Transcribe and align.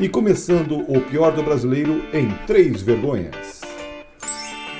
E 0.00 0.08
começando 0.08 0.80
o 0.90 1.00
pior 1.02 1.30
do 1.30 1.42
brasileiro 1.42 2.04
em 2.12 2.28
três 2.48 2.82
vergonhas. 2.82 3.60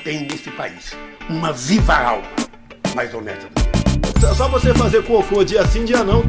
Tem 0.03 0.23
nesse 0.23 0.51
país 0.51 0.97
uma 1.31 1.53
viva 1.53 1.95
alma 1.95 2.27
mais 2.97 3.15
honesta 3.15 3.49
do 3.49 4.13
que 4.21 4.27
É 4.27 4.35
só 4.35 4.49
você 4.49 4.75
fazer 4.75 5.05
cocô 5.05 5.45
dia 5.45 5.65
sim, 5.67 5.85
dia 5.85 6.03
não. 6.03 6.23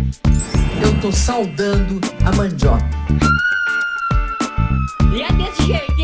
Eu 0.84 1.02
tô 1.02 1.12
saudando 1.12 2.00
a 2.24 2.32
mandioca. 2.36 2.86
E 5.12 5.22
é 5.24 5.32
desse 5.32 5.64
jeito, 5.64 5.95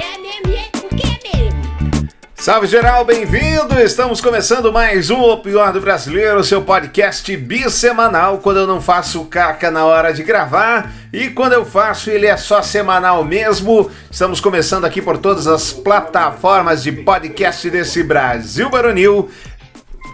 Salve 2.41 2.65
geral, 2.65 3.05
bem-vindo! 3.05 3.79
Estamos 3.79 4.19
começando 4.19 4.73
mais 4.73 5.11
um 5.11 5.21
O 5.21 5.37
Pior 5.37 5.71
do 5.71 5.79
Brasileiro, 5.79 6.43
seu 6.43 6.59
podcast 6.63 7.37
bissemanal, 7.37 8.39
quando 8.39 8.57
eu 8.57 8.65
não 8.65 8.81
faço 8.81 9.25
caca 9.25 9.69
na 9.69 9.85
hora 9.85 10.11
de 10.11 10.23
gravar 10.23 10.91
e 11.13 11.29
quando 11.29 11.53
eu 11.53 11.63
faço 11.63 12.09
ele 12.09 12.25
é 12.25 12.35
só 12.35 12.63
semanal 12.63 13.23
mesmo. 13.23 13.91
Estamos 14.09 14.41
começando 14.41 14.85
aqui 14.85 15.03
por 15.03 15.19
todas 15.19 15.45
as 15.45 15.71
plataformas 15.71 16.81
de 16.81 16.91
podcast 16.91 17.69
desse 17.69 18.01
Brasil 18.01 18.71
Baronil, 18.71 19.29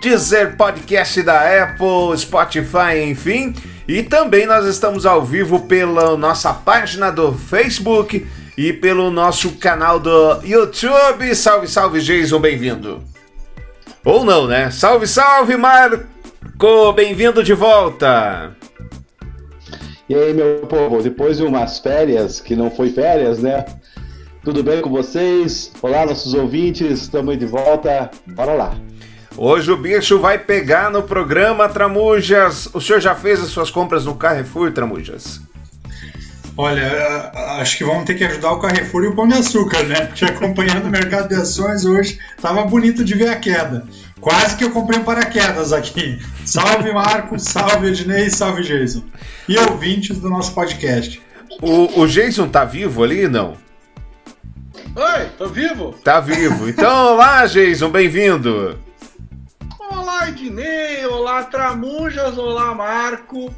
Deezer 0.01 0.57
Podcast 0.57 1.23
da 1.23 1.63
Apple, 1.63 2.17
Spotify, 2.17 3.05
enfim. 3.05 3.55
E 3.87 4.03
também 4.03 4.45
nós 4.45 4.65
estamos 4.65 5.05
ao 5.05 5.23
vivo 5.23 5.61
pela 5.61 6.17
nossa 6.17 6.53
página 6.53 7.09
do 7.09 7.31
Facebook 7.31 8.27
e 8.57 8.73
pelo 8.73 9.11
nosso 9.11 9.51
canal 9.57 9.99
do 9.99 10.41
YouTube. 10.43 11.35
Salve, 11.35 11.67
salve, 11.67 12.01
Jason, 12.01 12.39
bem-vindo. 12.39 13.03
Ou 14.03 14.25
não, 14.25 14.47
né? 14.47 14.71
Salve, 14.71 15.05
salve, 15.05 15.55
Marco! 15.55 16.91
Bem-vindo 16.95 17.43
de 17.43 17.53
volta! 17.53 18.55
E 20.09 20.15
aí, 20.15 20.33
meu 20.33 20.61
povo, 20.61 21.03
depois 21.03 21.37
de 21.37 21.43
umas 21.43 21.77
férias, 21.77 22.39
que 22.39 22.55
não 22.55 22.71
foi 22.71 22.89
férias, 22.89 23.39
né? 23.39 23.63
Tudo 24.43 24.63
bem 24.63 24.81
com 24.81 24.89
vocês? 24.89 25.71
Olá, 25.81 26.05
nossos 26.05 26.33
ouvintes, 26.33 27.01
estamos 27.01 27.37
de 27.37 27.45
volta. 27.45 28.09
Bora 28.25 28.53
lá. 28.53 28.75
Hoje 29.35 29.71
o 29.71 29.77
bicho 29.77 30.17
vai 30.17 30.39
pegar 30.39 30.89
no 30.89 31.03
programa 31.03 31.69
Tramujas. 31.69 32.67
O 32.73 32.81
senhor 32.81 32.99
já 32.99 33.13
fez 33.13 33.39
as 33.39 33.49
suas 33.49 33.69
compras 33.69 34.05
no 34.05 34.15
Carrefour, 34.15 34.71
Tramujas? 34.71 35.41
Olha, 36.57 37.31
acho 37.59 37.77
que 37.77 37.83
vamos 37.83 38.05
ter 38.05 38.15
que 38.15 38.23
ajudar 38.23 38.53
o 38.53 38.59
Carrefour 38.59 39.03
e 39.03 39.07
o 39.07 39.15
Pão 39.15 39.27
de 39.27 39.35
Açúcar, 39.35 39.83
né? 39.83 40.07
Porque 40.07 40.25
acompanhando 40.25 40.85
o 40.85 40.89
mercado 40.89 41.29
de 41.29 41.35
ações 41.35 41.85
hoje, 41.85 42.19
tava 42.41 42.63
bonito 42.65 43.05
de 43.05 43.13
ver 43.13 43.29
a 43.29 43.35
queda. 43.35 43.85
Quase 44.19 44.57
que 44.57 44.63
eu 44.63 44.71
comprei 44.71 44.99
um 44.99 45.03
paraquedas 45.03 45.71
aqui. 45.71 46.19
Salve 46.43 46.91
Marco, 46.91 47.37
salve 47.37 47.89
Ednei, 47.89 48.31
salve 48.31 48.63
Jason. 48.63 49.03
E 49.47 49.55
ouvintes 49.55 50.17
do 50.17 50.31
nosso 50.31 50.51
podcast. 50.55 51.21
O, 51.61 52.01
o 52.01 52.07
Jason 52.07 52.47
tá 52.47 52.65
vivo 52.65 53.03
ali, 53.03 53.27
não? 53.27 53.55
Oi, 54.95 55.25
tô 55.37 55.47
vivo? 55.49 55.95
Tá 56.03 56.19
vivo. 56.19 56.67
Então, 56.67 57.13
olá, 57.13 57.45
Jason, 57.45 57.89
bem-vindo. 57.89 58.79
Olá, 59.91 60.27
Ednei, 60.29 61.05
olá, 61.05 61.43
Tramujas, 61.43 62.35
olá, 62.35 62.73
Marco. 62.73 63.53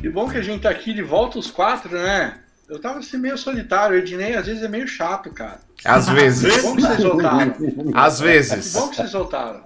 Que 0.00 0.08
bom 0.08 0.28
que 0.28 0.36
a 0.38 0.42
gente 0.42 0.62
tá 0.62 0.70
aqui 0.70 0.92
de 0.94 1.02
volta 1.02 1.38
os 1.38 1.50
quatro, 1.50 1.90
né? 1.98 2.34
Eu 2.68 2.78
tava 2.78 2.98
assim 2.98 3.16
meio 3.16 3.36
solitário, 3.38 3.96
o 3.96 3.98
Ednei 3.98 4.34
às 4.36 4.46
vezes 4.46 4.62
é 4.62 4.68
meio 4.68 4.86
chato, 4.86 5.30
cara. 5.30 5.58
Às 5.84 6.06
Que 6.06 6.14
vezes. 6.14 6.62
bom 6.62 6.76
que 6.76 6.82
vocês 6.82 7.02
voltaram. 7.02 7.54
Às 7.94 8.16
Que 8.18 8.22
vezes. 8.24 8.72
bom 8.74 8.88
que 8.88 8.96
vocês 8.96 9.12
voltaram. 9.12 9.60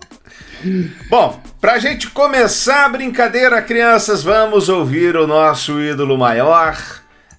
Bom, 1.10 1.40
pra 1.60 1.78
gente 1.78 2.08
começar 2.10 2.84
a 2.86 2.88
brincadeira, 2.88 3.60
crianças, 3.60 4.22
vamos 4.22 4.68
ouvir 4.68 5.16
o 5.16 5.26
nosso 5.26 5.80
ídolo 5.80 6.16
maior, 6.16 6.78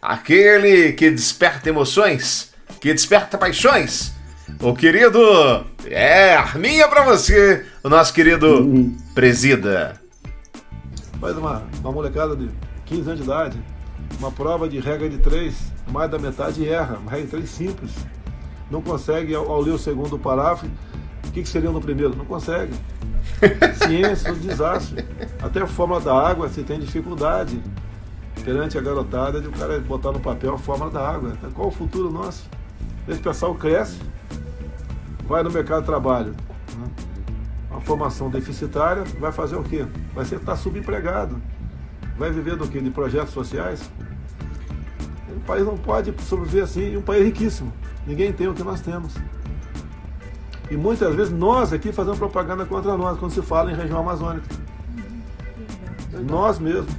aquele 0.01 0.91
que 0.93 1.09
desperta 1.09 1.69
emoções, 1.69 2.53
que 2.81 2.93
desperta 2.93 3.37
paixões. 3.37 4.11
O 4.61 4.73
querido. 4.75 5.65
É, 5.85 6.35
arminha 6.35 6.87
pra 6.89 7.03
você, 7.03 7.65
o 7.83 7.89
nosso 7.89 8.13
querido 8.13 8.91
Presida. 9.15 9.99
Faz 11.19 11.37
uma, 11.37 11.63
uma 11.79 11.91
molecada 11.91 12.35
de 12.35 12.49
15 12.85 13.01
anos 13.09 13.19
de 13.19 13.25
idade, 13.25 13.63
uma 14.19 14.31
prova 14.31 14.67
de 14.67 14.79
regra 14.79 15.09
de 15.09 15.17
3, 15.17 15.55
mais 15.91 16.09
da 16.09 16.19
metade 16.19 16.67
erra. 16.67 16.97
Uma 16.97 17.11
regra 17.11 17.25
de 17.25 17.31
3 17.31 17.49
simples. 17.49 17.91
Não 18.69 18.81
consegue, 18.81 19.33
ao, 19.35 19.51
ao 19.51 19.61
ler 19.61 19.71
o 19.71 19.77
segundo 19.77 20.17
parágrafo, 20.17 20.65
o 21.27 21.31
que, 21.31 21.41
que 21.41 21.49
seria 21.49 21.71
no 21.71 21.81
primeiro? 21.81 22.15
Não 22.15 22.25
consegue. 22.25 22.73
Ciência, 23.85 24.31
um 24.31 24.37
desastre. 24.37 25.05
Até 25.41 25.61
a 25.61 25.67
fórmula 25.67 25.99
da 25.99 26.13
água 26.13 26.49
se 26.49 26.63
tem 26.63 26.79
dificuldade 26.79 27.61
perante 28.43 28.77
a 28.77 28.81
garotada 28.81 29.39
de 29.39 29.47
o 29.47 29.51
cara 29.51 29.79
botar 29.79 30.11
no 30.11 30.19
papel 30.19 30.53
a 30.53 30.57
fórmula 30.57 30.91
da 30.91 31.07
água. 31.07 31.33
Qual 31.53 31.67
o 31.67 31.71
futuro 31.71 32.11
nosso? 32.11 32.49
Esse 33.07 33.19
pessoal 33.19 33.53
cresce, 33.55 33.99
vai 35.27 35.43
no 35.43 35.51
mercado 35.51 35.81
de 35.81 35.87
trabalho, 35.87 36.35
né? 36.77 36.87
uma 37.69 37.81
formação 37.81 38.29
deficitária, 38.29 39.03
vai 39.19 39.31
fazer 39.31 39.55
o 39.55 39.63
quê? 39.63 39.85
Vai 40.13 40.25
ser 40.25 40.35
estar 40.35 40.55
subempregado. 40.55 41.41
Vai 42.17 42.31
viver 42.31 42.55
do 42.55 42.67
quê? 42.67 42.79
De 42.79 42.89
projetos 42.89 43.33
sociais? 43.33 43.89
O 45.35 45.39
país 45.41 45.65
não 45.65 45.77
pode 45.77 46.13
sobreviver 46.23 46.63
assim, 46.63 46.93
e 46.93 46.97
um 46.97 47.01
país 47.01 47.25
riquíssimo. 47.25 47.73
Ninguém 48.05 48.31
tem 48.31 48.47
o 48.47 48.53
que 48.53 48.63
nós 48.63 48.81
temos. 48.81 49.15
E 50.69 50.77
muitas 50.77 51.13
vezes 51.15 51.33
nós 51.33 51.73
aqui 51.73 51.91
fazemos 51.91 52.17
propaganda 52.17 52.65
contra 52.65 52.95
nós 52.97 53.17
quando 53.19 53.31
se 53.31 53.41
fala 53.41 53.71
em 53.71 53.75
região 53.75 53.99
amazônica. 53.99 54.45
Nós 56.29 56.59
mesmos. 56.59 56.91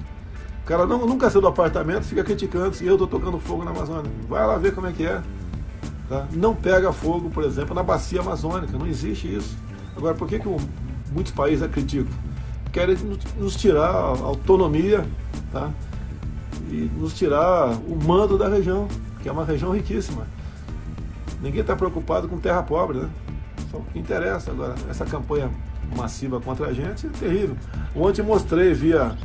O 0.62 0.66
cara 0.66 0.86
não, 0.86 1.06
nunca 1.06 1.28
saiu 1.28 1.42
do 1.42 1.48
apartamento, 1.48 2.04
fica 2.04 2.24
criticando 2.24 2.74
se 2.74 2.86
eu 2.86 2.94
estou 2.94 3.06
tocando 3.06 3.38
fogo 3.38 3.64
na 3.64 3.70
Amazônia. 3.70 4.10
Vai 4.28 4.46
lá 4.46 4.56
ver 4.56 4.74
como 4.74 4.86
é 4.86 4.92
que 4.92 5.04
é. 5.04 5.22
Tá? 6.08 6.26
Não 6.32 6.54
pega 6.54 6.92
fogo, 6.92 7.30
por 7.30 7.44
exemplo, 7.44 7.74
na 7.74 7.82
bacia 7.82 8.20
amazônica. 8.20 8.76
Não 8.76 8.86
existe 8.86 9.34
isso. 9.34 9.56
Agora, 9.96 10.14
por 10.14 10.26
que, 10.26 10.38
que 10.38 10.48
muitos 11.12 11.32
países 11.32 11.62
a 11.62 11.68
criticam? 11.68 12.12
Querem 12.74 12.96
nos- 13.38 13.54
tirar 13.54 13.86
a 13.88 14.08
autonomia 14.24 15.06
tá? 15.52 15.70
e 16.68 16.90
nos 16.98 17.14
tirar 17.14 17.70
o 17.70 17.96
mando 18.04 18.36
da 18.36 18.48
região, 18.48 18.88
que 19.22 19.28
é 19.28 19.32
uma 19.32 19.44
região 19.44 19.70
riquíssima. 19.70 20.26
Ninguém 21.40 21.60
está 21.60 21.76
preocupado 21.76 22.26
com 22.26 22.36
terra 22.40 22.64
pobre, 22.64 22.98
né? 22.98 23.08
Só 23.70 23.76
o 23.76 23.84
que 23.92 23.98
interessa. 24.00 24.50
Agora, 24.50 24.74
essa 24.90 25.04
campanha 25.04 25.48
massiva 25.96 26.40
contra 26.40 26.66
a 26.66 26.72
gente 26.72 27.06
é 27.06 27.10
terrível. 27.10 27.56
Ontem 27.94 28.22
mostrei 28.22 28.74
via 28.74 29.16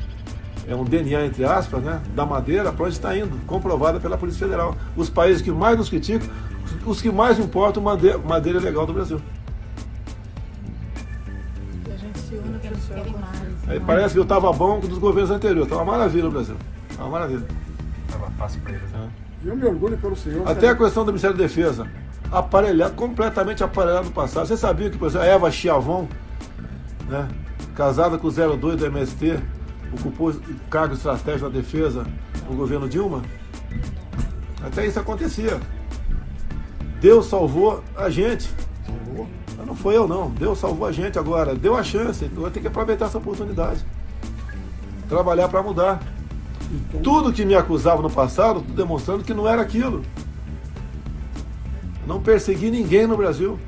é 0.67 0.75
um 0.75 0.83
DNA, 0.83 1.25
entre 1.25 1.43
aspas, 1.43 1.81
né, 1.81 1.99
da 2.13 2.27
madeira 2.27 2.71
para 2.71 2.85
onde 2.85 2.93
está 2.93 3.17
indo, 3.17 3.35
comprovada 3.47 3.99
pela 3.99 4.15
Polícia 4.15 4.45
Federal. 4.45 4.77
Os 4.95 5.09
países 5.09 5.41
que 5.41 5.49
mais 5.51 5.75
nos 5.75 5.89
criticam, 5.89 6.29
os 6.85 7.01
que 7.01 7.09
mais 7.11 7.39
importam 7.39 7.81
madeira, 7.81 8.19
madeira 8.19 8.59
legal 8.59 8.85
do 8.85 8.93
Brasil. 8.93 9.19
Aí 13.69 13.79
parece 13.79 14.13
que 14.13 14.19
eu 14.19 14.23
estava 14.23 14.51
bom 14.51 14.79
dos 14.79 14.97
governos 14.97 15.29
anteriores, 15.29 15.65
estava 15.65 15.83
uma 15.83 15.91
maravilha 15.91 16.27
o 16.27 16.31
Brasil. 16.31 16.55
Estava 16.89 17.07
uma 17.07 17.19
maravilha. 17.19 17.45
Tava 18.11 18.31
fácil 18.31 18.61
pra 18.61 18.73
eles. 18.73 18.89
Eu 19.45 19.55
me 19.55 19.65
orgulho 19.65 19.97
pelo 19.97 20.15
senhor. 20.15 20.47
Até 20.49 20.69
a 20.69 20.75
questão 20.75 21.05
do 21.05 21.11
Ministério 21.11 21.37
da 21.37 21.43
Defesa. 21.43 21.87
Aparelhado, 22.31 22.95
completamente 22.95 23.63
aparelhado 23.63 24.05
no 24.05 24.11
passado. 24.11 24.47
Você 24.47 24.57
sabia 24.57 24.89
que, 24.89 24.97
por 24.97 25.07
exemplo, 25.07 25.27
a 25.27 25.29
Eva 25.29 25.51
Chiavon, 25.51 26.07
né, 27.07 27.27
casada 27.75 28.17
com 28.17 28.27
o 28.27 28.31
02 28.31 28.77
do 28.77 28.85
MST, 28.87 29.39
ocupou 29.93 30.33
cargo 30.69 30.95
estratégico 30.95 31.45
na 31.45 31.49
defesa 31.49 32.05
no 32.49 32.55
governo 32.55 32.89
Dilma? 32.89 33.21
Até 34.63 34.85
isso 34.85 34.99
acontecia. 34.99 35.59
Deus 36.99 37.27
salvou 37.27 37.83
a 37.95 38.09
gente. 38.09 38.49
Mas 39.59 39.67
Não 39.67 39.75
foi 39.75 39.97
eu 39.97 40.07
não. 40.07 40.29
Deus 40.29 40.57
salvou 40.57 40.87
a 40.87 40.91
gente 40.91 41.19
agora. 41.19 41.53
Deu 41.53 41.75
a 41.75 41.83
chance. 41.83 42.23
Agora 42.25 42.49
tem 42.49 42.61
que 42.61 42.67
aproveitar 42.69 43.05
essa 43.05 43.17
oportunidade. 43.17 43.85
Trabalhar 45.09 45.49
para 45.49 45.61
mudar. 45.61 46.01
Tudo 47.03 47.33
que 47.33 47.43
me 47.43 47.55
acusava 47.55 48.01
no 48.01 48.09
passado, 48.09 48.61
demonstrando 48.61 49.23
que 49.23 49.33
não 49.33 49.47
era 49.47 49.61
aquilo. 49.61 50.03
Não 52.07 52.21
persegui 52.21 52.71
ninguém 52.71 53.05
no 53.05 53.17
Brasil. 53.17 53.59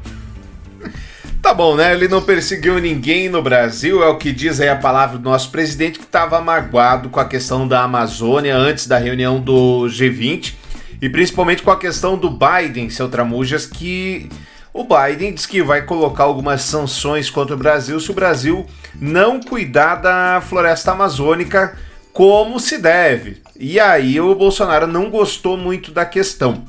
Tá 1.41 1.53
bom, 1.53 1.75
né? 1.75 1.93
Ele 1.93 2.07
não 2.07 2.21
perseguiu 2.21 2.79
ninguém 2.79 3.27
no 3.27 3.41
Brasil, 3.41 4.03
é 4.03 4.07
o 4.07 4.17
que 4.17 4.31
diz 4.31 4.59
aí 4.61 4.69
a 4.69 4.75
palavra 4.75 5.17
do 5.17 5.23
nosso 5.27 5.49
presidente, 5.49 5.97
que 5.97 6.05
estava 6.05 6.39
magoado 6.39 7.09
com 7.09 7.19
a 7.19 7.25
questão 7.25 7.67
da 7.67 7.81
Amazônia 7.81 8.55
antes 8.55 8.85
da 8.85 8.99
reunião 8.99 9.39
do 9.39 9.87
G20 9.87 10.53
e 11.01 11.09
principalmente 11.09 11.63
com 11.63 11.71
a 11.71 11.77
questão 11.77 12.15
do 12.15 12.29
Biden, 12.29 12.91
seu 12.91 13.09
Tramujas, 13.09 13.65
que 13.65 14.29
o 14.73 14.85
Biden 14.85 15.33
diz 15.33 15.45
que 15.45 15.61
vai 15.61 15.81
colocar 15.81 16.23
algumas 16.23 16.61
sanções 16.61 17.29
contra 17.29 17.55
o 17.55 17.59
Brasil 17.59 17.99
se 17.99 18.11
o 18.11 18.13
Brasil 18.13 18.65
não 18.95 19.39
cuidar 19.39 19.95
da 19.95 20.41
floresta 20.41 20.91
amazônica 20.91 21.77
como 22.13 22.59
se 22.59 22.77
deve. 22.77 23.41
E 23.57 23.79
aí 23.79 24.19
o 24.19 24.33
Bolsonaro 24.35 24.87
não 24.87 25.09
gostou 25.09 25.57
muito 25.57 25.91
da 25.91 26.05
questão. 26.05 26.65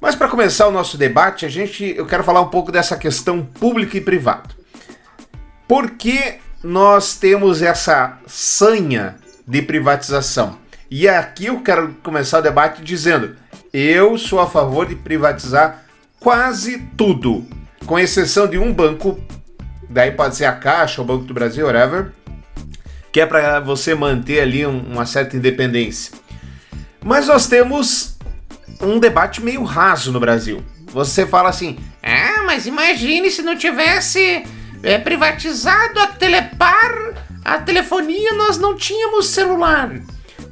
Mas 0.00 0.14
para 0.14 0.28
começar 0.28 0.66
o 0.66 0.72
nosso 0.72 0.98
debate, 0.98 1.46
a 1.46 1.48
gente, 1.48 1.94
eu 1.96 2.06
quero 2.06 2.24
falar 2.24 2.40
um 2.40 2.48
pouco 2.48 2.72
dessa 2.72 2.96
questão 2.96 3.44
pública 3.44 3.96
e 3.96 4.00
privada. 4.00 4.50
Por 5.68 5.90
que 5.92 6.38
nós 6.62 7.16
temos 7.16 7.62
essa 7.62 8.18
sanha 8.26 9.16
de 9.46 9.62
privatização? 9.62 10.58
E 10.90 11.08
aqui 11.08 11.46
eu 11.46 11.60
quero 11.60 11.96
começar 12.02 12.40
o 12.40 12.42
debate 12.42 12.82
dizendo: 12.82 13.36
eu 13.72 14.18
sou 14.18 14.40
a 14.40 14.46
favor 14.46 14.86
de 14.86 14.94
privatizar 14.94 15.82
quase 16.22 16.78
tudo, 16.96 17.44
com 17.84 17.98
exceção 17.98 18.46
de 18.46 18.56
um 18.56 18.72
banco, 18.72 19.20
daí 19.90 20.12
pode 20.12 20.36
ser 20.36 20.44
a 20.44 20.52
Caixa, 20.52 21.02
o 21.02 21.04
Banco 21.04 21.24
do 21.24 21.34
Brasil, 21.34 21.66
whatever, 21.66 22.12
que 23.10 23.20
é 23.20 23.26
para 23.26 23.58
você 23.60 23.94
manter 23.94 24.40
ali 24.40 24.64
um, 24.64 24.78
uma 24.92 25.04
certa 25.04 25.36
independência. 25.36 26.14
Mas 27.04 27.26
nós 27.26 27.48
temos 27.48 28.16
um 28.80 29.00
debate 29.00 29.42
meio 29.42 29.64
raso 29.64 30.12
no 30.12 30.20
Brasil. 30.20 30.62
Você 30.86 31.26
fala 31.26 31.48
assim: 31.48 31.76
ah, 32.02 32.44
mas 32.46 32.66
imagine 32.66 33.30
se 33.30 33.42
não 33.42 33.56
tivesse 33.56 34.44
é, 34.82 34.98
privatizado 34.98 35.98
a 35.98 36.06
Telepar, 36.06 37.14
a 37.44 37.58
telefonia, 37.58 38.32
nós 38.34 38.56
não 38.56 38.76
tínhamos 38.76 39.26
celular. 39.26 39.90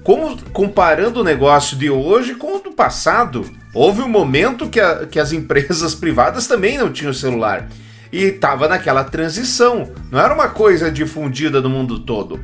Como, 0.02 0.40
comparando 0.52 1.20
o 1.20 1.24
negócio 1.24 1.76
de 1.76 1.90
hoje 1.90 2.34
com 2.34 2.56
o 2.56 2.60
do 2.60 2.72
passado, 2.72 3.48
houve 3.74 4.00
um 4.00 4.08
momento 4.08 4.68
que, 4.68 4.80
a, 4.80 5.06
que 5.06 5.18
as 5.20 5.32
empresas 5.32 5.94
privadas 5.96 6.46
também 6.46 6.78
não 6.78 6.92
tinham 6.92 7.12
celular. 7.12 7.68
E 8.12 8.24
estava 8.24 8.66
naquela 8.66 9.04
transição, 9.04 9.92
não 10.10 10.18
era 10.18 10.34
uma 10.34 10.48
coisa 10.48 10.90
difundida 10.90 11.60
no 11.60 11.70
mundo 11.70 12.00
todo. 12.00 12.40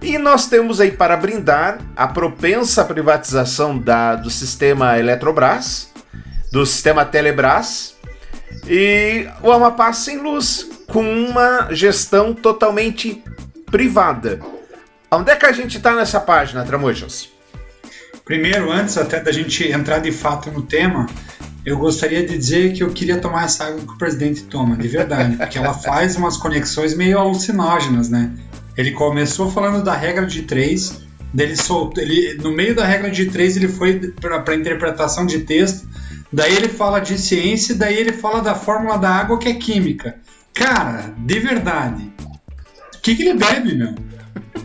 E 0.00 0.16
nós 0.16 0.46
temos 0.46 0.80
aí 0.80 0.92
para 0.92 1.16
brindar 1.16 1.78
a 1.96 2.06
propensa 2.06 2.84
privatização 2.84 3.76
da, 3.76 4.14
do 4.14 4.30
sistema 4.30 4.96
Eletrobras, 4.96 5.92
do 6.52 6.64
sistema 6.64 7.04
Telebrás 7.04 7.96
e 8.68 9.26
o 9.42 9.50
Amapá 9.50 9.92
sem 9.92 10.18
luz, 10.18 10.68
com 10.86 11.02
uma 11.02 11.68
gestão 11.72 12.32
totalmente 12.32 13.22
privada. 13.70 14.40
Onde 15.10 15.30
é 15.30 15.36
que 15.36 15.46
a 15.46 15.52
gente 15.52 15.78
está 15.78 15.94
nessa 15.96 16.20
página, 16.20 16.64
Tramujas? 16.64 17.30
Primeiro, 18.24 18.70
antes 18.70 18.98
até 18.98 19.20
da 19.20 19.32
gente 19.32 19.66
entrar 19.66 20.00
de 20.00 20.12
fato 20.12 20.50
no 20.50 20.60
tema, 20.60 21.06
eu 21.64 21.78
gostaria 21.78 22.26
de 22.26 22.36
dizer 22.36 22.74
que 22.74 22.82
eu 22.82 22.90
queria 22.90 23.18
tomar 23.18 23.46
essa 23.46 23.64
água 23.64 23.80
que 23.80 23.92
o 23.92 23.96
presidente 23.96 24.44
toma, 24.44 24.76
de 24.76 24.86
verdade, 24.86 25.36
porque 25.36 25.56
ela 25.56 25.72
faz 25.72 26.16
umas 26.16 26.36
conexões 26.36 26.94
meio 26.94 27.18
alucinógenas, 27.18 28.10
né? 28.10 28.30
Ele 28.76 28.92
começou 28.92 29.50
falando 29.50 29.82
da 29.82 29.94
regra 29.94 30.26
de 30.26 30.42
três, 30.42 31.00
dele 31.32 31.56
soltou, 31.56 32.02
ele, 32.02 32.34
no 32.34 32.52
meio 32.52 32.74
da 32.74 32.84
regra 32.84 33.10
de 33.10 33.26
três 33.26 33.56
ele 33.56 33.68
foi 33.68 34.12
para 34.20 34.54
interpretação 34.54 35.24
de 35.24 35.40
texto, 35.40 35.88
daí 36.30 36.54
ele 36.54 36.68
fala 36.68 37.00
de 37.00 37.18
ciência, 37.18 37.74
daí 37.74 37.96
ele 37.96 38.12
fala 38.12 38.42
da 38.42 38.54
fórmula 38.54 38.98
da 38.98 39.08
água 39.08 39.38
que 39.38 39.48
é 39.48 39.54
química. 39.54 40.16
Cara, 40.52 41.14
de 41.16 41.38
verdade, 41.38 42.12
o 42.94 43.00
que, 43.00 43.14
que 43.14 43.22
ele 43.22 43.38
bebe, 43.38 43.74
meu? 43.74 43.94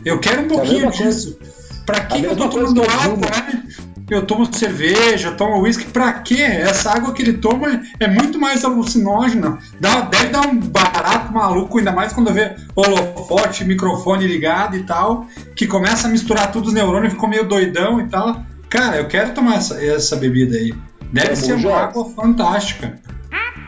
Eu 0.04 0.18
quero 0.20 0.42
um 0.42 0.48
pouquinho 0.48 0.90
disso. 0.90 1.38
Pra 1.86 2.00
que, 2.00 2.20
que 2.20 2.26
eu 2.26 2.36
tô 2.36 2.48
tomando 2.48 2.82
água, 2.82 3.16
né? 3.16 3.62
Eu 4.10 4.26
tomo 4.26 4.46
cerveja, 4.54 5.32
tomo 5.32 5.62
uísque, 5.62 5.86
pra 5.86 6.12
quê? 6.12 6.42
Essa 6.42 6.92
água 6.92 7.14
que 7.14 7.22
ele 7.22 7.34
toma 7.34 7.80
é 7.98 8.06
muito 8.06 8.38
mais 8.38 8.64
alucinógena. 8.64 9.58
Dá, 9.80 10.02
deve 10.02 10.28
dar 10.28 10.46
um 10.46 10.60
barato 10.60 11.32
maluco, 11.32 11.78
ainda 11.78 11.90
mais 11.90 12.12
quando 12.12 12.32
vê 12.32 12.54
holofote, 12.76 13.64
microfone 13.64 14.26
ligado 14.26 14.76
e 14.76 14.82
tal, 14.82 15.26
que 15.56 15.66
começa 15.66 16.06
a 16.06 16.10
misturar 16.10 16.52
tudo 16.52 16.68
os 16.68 16.74
neurônios, 16.74 17.14
ficou 17.14 17.28
meio 17.28 17.48
doidão 17.48 17.98
e 18.00 18.08
tal. 18.08 18.42
Cara, 18.68 18.96
eu 18.96 19.08
quero 19.08 19.32
tomar 19.32 19.56
essa, 19.56 19.82
essa 19.82 20.16
bebida 20.16 20.56
aí. 20.56 20.74
Deve 21.12 21.32
É, 21.32 21.36
ser 21.36 21.54
uma 21.54 21.76
água 21.76 22.04
fantástica. 22.10 23.00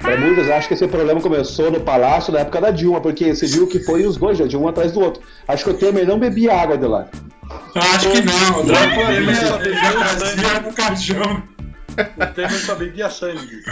Para 0.01 0.17
muitos, 0.17 0.49
acho 0.49 0.69
que 0.69 0.75
esse 0.75 0.87
problema 0.87 1.21
começou 1.21 1.71
no 1.71 1.81
Palácio 1.81 2.33
na 2.33 2.41
época 2.41 2.61
da 2.61 2.71
Dilma, 2.71 3.01
porque 3.01 3.35
você 3.35 3.47
viu 3.47 3.67
que 3.67 3.81
foi 3.81 4.07
os 4.07 4.17
dois, 4.17 4.39
já, 4.39 4.47
de 4.47 4.57
um 4.57 4.69
atrás 4.69 4.93
do 4.93 5.01
outro. 5.01 5.23
Acho 5.49 5.65
que 5.65 5.71
o 5.71 5.75
Temer 5.75 6.07
não 6.07 6.19
bebia 6.19 6.55
água 6.55 6.77
de 6.77 6.87
lá. 6.87 7.07
Acho 7.75 8.11
que 8.11 8.23
não, 8.23 8.61
o 8.61 8.67
só 8.67 9.11
ele 9.11 9.27
bebia 9.27 9.93
trazia 10.19 10.61
no 10.61 10.73
caixão. 10.73 11.56
O 12.17 12.27
Temer 12.35 12.53
só 12.53 12.75
bebia 12.75 13.11
sangue. 13.11 13.63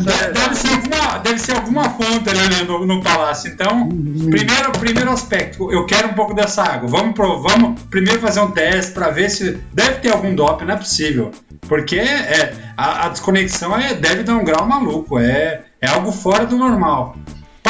Deve, 0.00 0.32
deve 0.32 0.54
ser 0.54 0.68
alguma, 0.68 1.18
deve 1.18 1.38
ser 1.38 1.52
alguma 1.52 1.90
fonte 1.90 2.28
ali 2.28 2.64
no, 2.66 2.86
no 2.86 3.02
palácio. 3.02 3.52
Então, 3.52 3.88
primeiro, 3.88 4.72
primeiro 4.78 5.10
aspecto, 5.10 5.70
eu 5.72 5.86
quero 5.86 6.08
um 6.08 6.14
pouco 6.14 6.34
dessa 6.34 6.62
água. 6.62 6.88
Vamos, 6.88 7.14
pro, 7.14 7.40
vamos 7.40 7.80
primeiro 7.84 8.20
fazer 8.20 8.40
um 8.40 8.50
teste 8.50 8.92
para 8.92 9.10
ver 9.10 9.30
se 9.30 9.58
deve 9.72 10.00
ter 10.00 10.12
algum 10.12 10.34
doping, 10.34 10.64
não 10.64 10.74
é 10.74 10.76
possível. 10.76 11.30
Porque 11.68 11.98
é, 11.98 12.54
a, 12.76 13.06
a 13.06 13.08
desconexão 13.08 13.76
é, 13.76 13.94
deve 13.94 14.22
dar 14.22 14.36
um 14.36 14.44
grau 14.44 14.66
maluco, 14.66 15.18
é, 15.18 15.62
é 15.80 15.88
algo 15.88 16.12
fora 16.12 16.46
do 16.46 16.56
normal. 16.56 17.16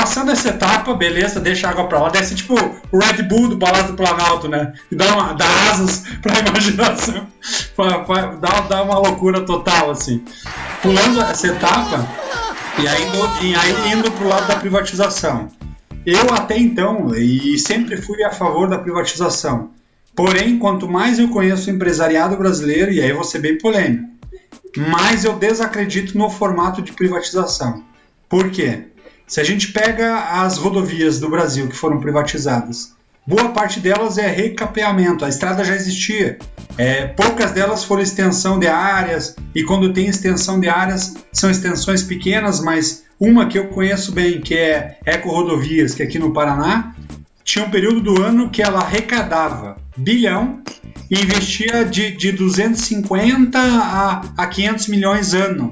Passando 0.06 0.30
essa 0.30 0.50
etapa, 0.50 0.94
beleza, 0.94 1.40
deixa 1.40 1.66
a 1.66 1.70
água 1.70 1.88
pra 1.88 1.98
lá. 2.00 2.12
Ser 2.22 2.36
tipo 2.36 2.54
o 2.92 2.98
Red 2.98 3.24
Bull 3.24 3.48
do 3.48 3.58
Palácio 3.58 3.88
do 3.88 3.94
Planalto, 3.94 4.46
né? 4.46 4.72
E 4.88 4.94
dá, 4.94 5.12
uma, 5.12 5.32
dá 5.32 5.44
asas 5.72 6.04
pra 6.22 6.38
imaginação. 6.38 7.26
Dá, 8.40 8.60
dá 8.60 8.82
uma 8.84 8.98
loucura 9.00 9.40
total, 9.44 9.90
assim. 9.90 10.24
Pulando 10.80 11.20
essa 11.22 11.48
etapa, 11.48 12.08
e 12.78 12.86
aí, 12.86 13.02
indo- 13.02 13.44
e 13.44 13.54
aí 13.56 13.92
indo 13.92 14.10
pro 14.12 14.28
lado 14.28 14.46
da 14.46 14.54
privatização. 14.56 15.48
Eu 16.04 16.32
até 16.32 16.56
então, 16.56 17.12
e 17.14 17.58
sempre 17.58 17.96
fui 17.96 18.22
a 18.24 18.30
favor 18.30 18.68
da 18.68 18.78
privatização. 18.78 19.70
Porém, 20.14 20.56
quanto 20.58 20.88
mais 20.88 21.18
eu 21.18 21.28
conheço 21.28 21.68
o 21.68 21.72
empresariado 21.74 22.36
brasileiro, 22.36 22.92
e 22.92 23.00
aí 23.00 23.12
vou 23.12 23.24
ser 23.24 23.40
bem 23.40 23.58
polêmico, 23.58 24.08
mais 24.76 25.24
eu 25.24 25.34
desacredito 25.34 26.16
no 26.16 26.30
formato 26.30 26.80
de 26.80 26.92
privatização. 26.92 27.82
Por 28.28 28.50
quê? 28.50 28.86
Se 29.26 29.40
a 29.40 29.44
gente 29.44 29.72
pega 29.72 30.42
as 30.42 30.56
rodovias 30.56 31.18
do 31.18 31.28
Brasil 31.28 31.68
que 31.68 31.76
foram 31.76 31.98
privatizadas, 31.98 32.94
boa 33.26 33.48
parte 33.48 33.80
delas 33.80 34.18
é 34.18 34.28
recapeamento, 34.28 35.24
a 35.24 35.28
estrada 35.28 35.64
já 35.64 35.74
existia. 35.74 36.38
É, 36.78 37.08
poucas 37.08 37.50
delas 37.50 37.82
foram 37.82 38.02
extensão 38.02 38.56
de 38.56 38.68
áreas, 38.68 39.34
e 39.52 39.64
quando 39.64 39.92
tem 39.92 40.06
extensão 40.06 40.60
de 40.60 40.68
áreas, 40.68 41.14
são 41.32 41.50
extensões 41.50 42.04
pequenas, 42.04 42.60
mas 42.60 43.04
uma 43.18 43.46
que 43.46 43.58
eu 43.58 43.66
conheço 43.68 44.12
bem, 44.12 44.40
que 44.40 44.54
é 44.54 44.98
Eco 45.04 45.30
Rodovias, 45.30 45.94
que 45.94 46.02
é 46.02 46.06
aqui 46.06 46.20
no 46.20 46.32
Paraná, 46.32 46.94
tinha 47.42 47.64
um 47.64 47.70
período 47.70 48.00
do 48.00 48.22
ano 48.22 48.50
que 48.50 48.62
ela 48.62 48.80
arrecadava 48.80 49.76
bilhão 49.96 50.60
e 51.10 51.20
investia 51.20 51.84
de, 51.84 52.12
de 52.12 52.30
250 52.30 53.58
a, 53.58 54.22
a 54.36 54.46
500 54.46 54.88
milhões 54.88 55.34
ano. 55.34 55.70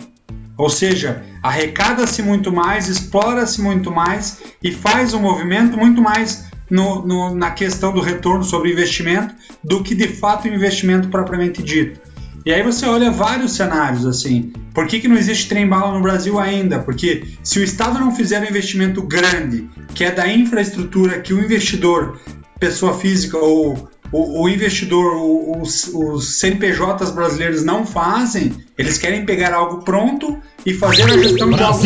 Ou 0.57 0.71
seja, 0.71 1.25
arrecada-se 1.43 2.23
muito 2.23 2.53
mais, 2.53 2.89
explora-se 2.89 3.61
muito 3.61 3.91
mais 3.91 4.39
e 4.63 4.71
faz 4.73 5.13
um 5.15 5.21
movimento 5.21 5.77
muito 5.77 6.01
mais 6.01 6.47
no, 6.71 7.05
no- 7.07 7.35
na 7.35 7.51
questão 7.51 7.93
do 7.93 8.01
retorno 8.01 8.45
sobre 8.45 8.71
investimento 8.73 9.35
do 9.63 9.83
que 9.83 9.95
de 9.95 10.09
fato 10.09 10.45
o 10.47 10.55
investimento 10.55 11.09
propriamente 11.09 11.63
dito. 11.63 12.01
E 12.47 12.53
aí 12.53 12.63
você 12.63 12.85
olha 12.87 13.11
vários 13.11 13.53
cenários 13.57 14.05
assim. 14.07 14.53
Por 14.75 14.87
que, 14.87 15.01
que 15.01 15.09
não 15.09 15.17
existe 15.17 15.49
trem-bala 15.49 15.95
no 15.95 16.03
Brasil 16.03 16.39
ainda? 16.39 16.79
Porque 16.79 17.25
se 17.43 17.59
o 17.59 17.65
Estado 17.65 17.99
não 17.99 18.15
fizer 18.15 18.41
um 18.43 18.45
investimento 18.49 19.03
grande, 19.03 19.69
que 19.95 20.05
é 20.05 20.11
da 20.11 20.29
infraestrutura 20.31 21.21
que 21.21 21.33
o 21.33 21.43
investidor, 21.43 22.21
pessoa 22.61 22.99
física 22.99 23.39
ou 23.39 23.89
o, 24.13 24.43
o 24.43 24.49
investidor, 24.49 25.15
o- 25.17 25.61
os, 25.63 25.91
os 25.93 26.39
CNPJs 26.39 27.11
brasileiros 27.11 27.65
não 27.65 27.85
fazem, 27.87 28.53
eles 28.79 28.99
querem 28.99 29.25
pegar 29.25 29.53
algo 29.55 29.83
pronto 29.85 30.39
e 30.65 30.73
fazer 30.75 31.03
a 31.05 31.07
gestão 31.23 31.51
de 31.51 31.63
algo 31.63 31.79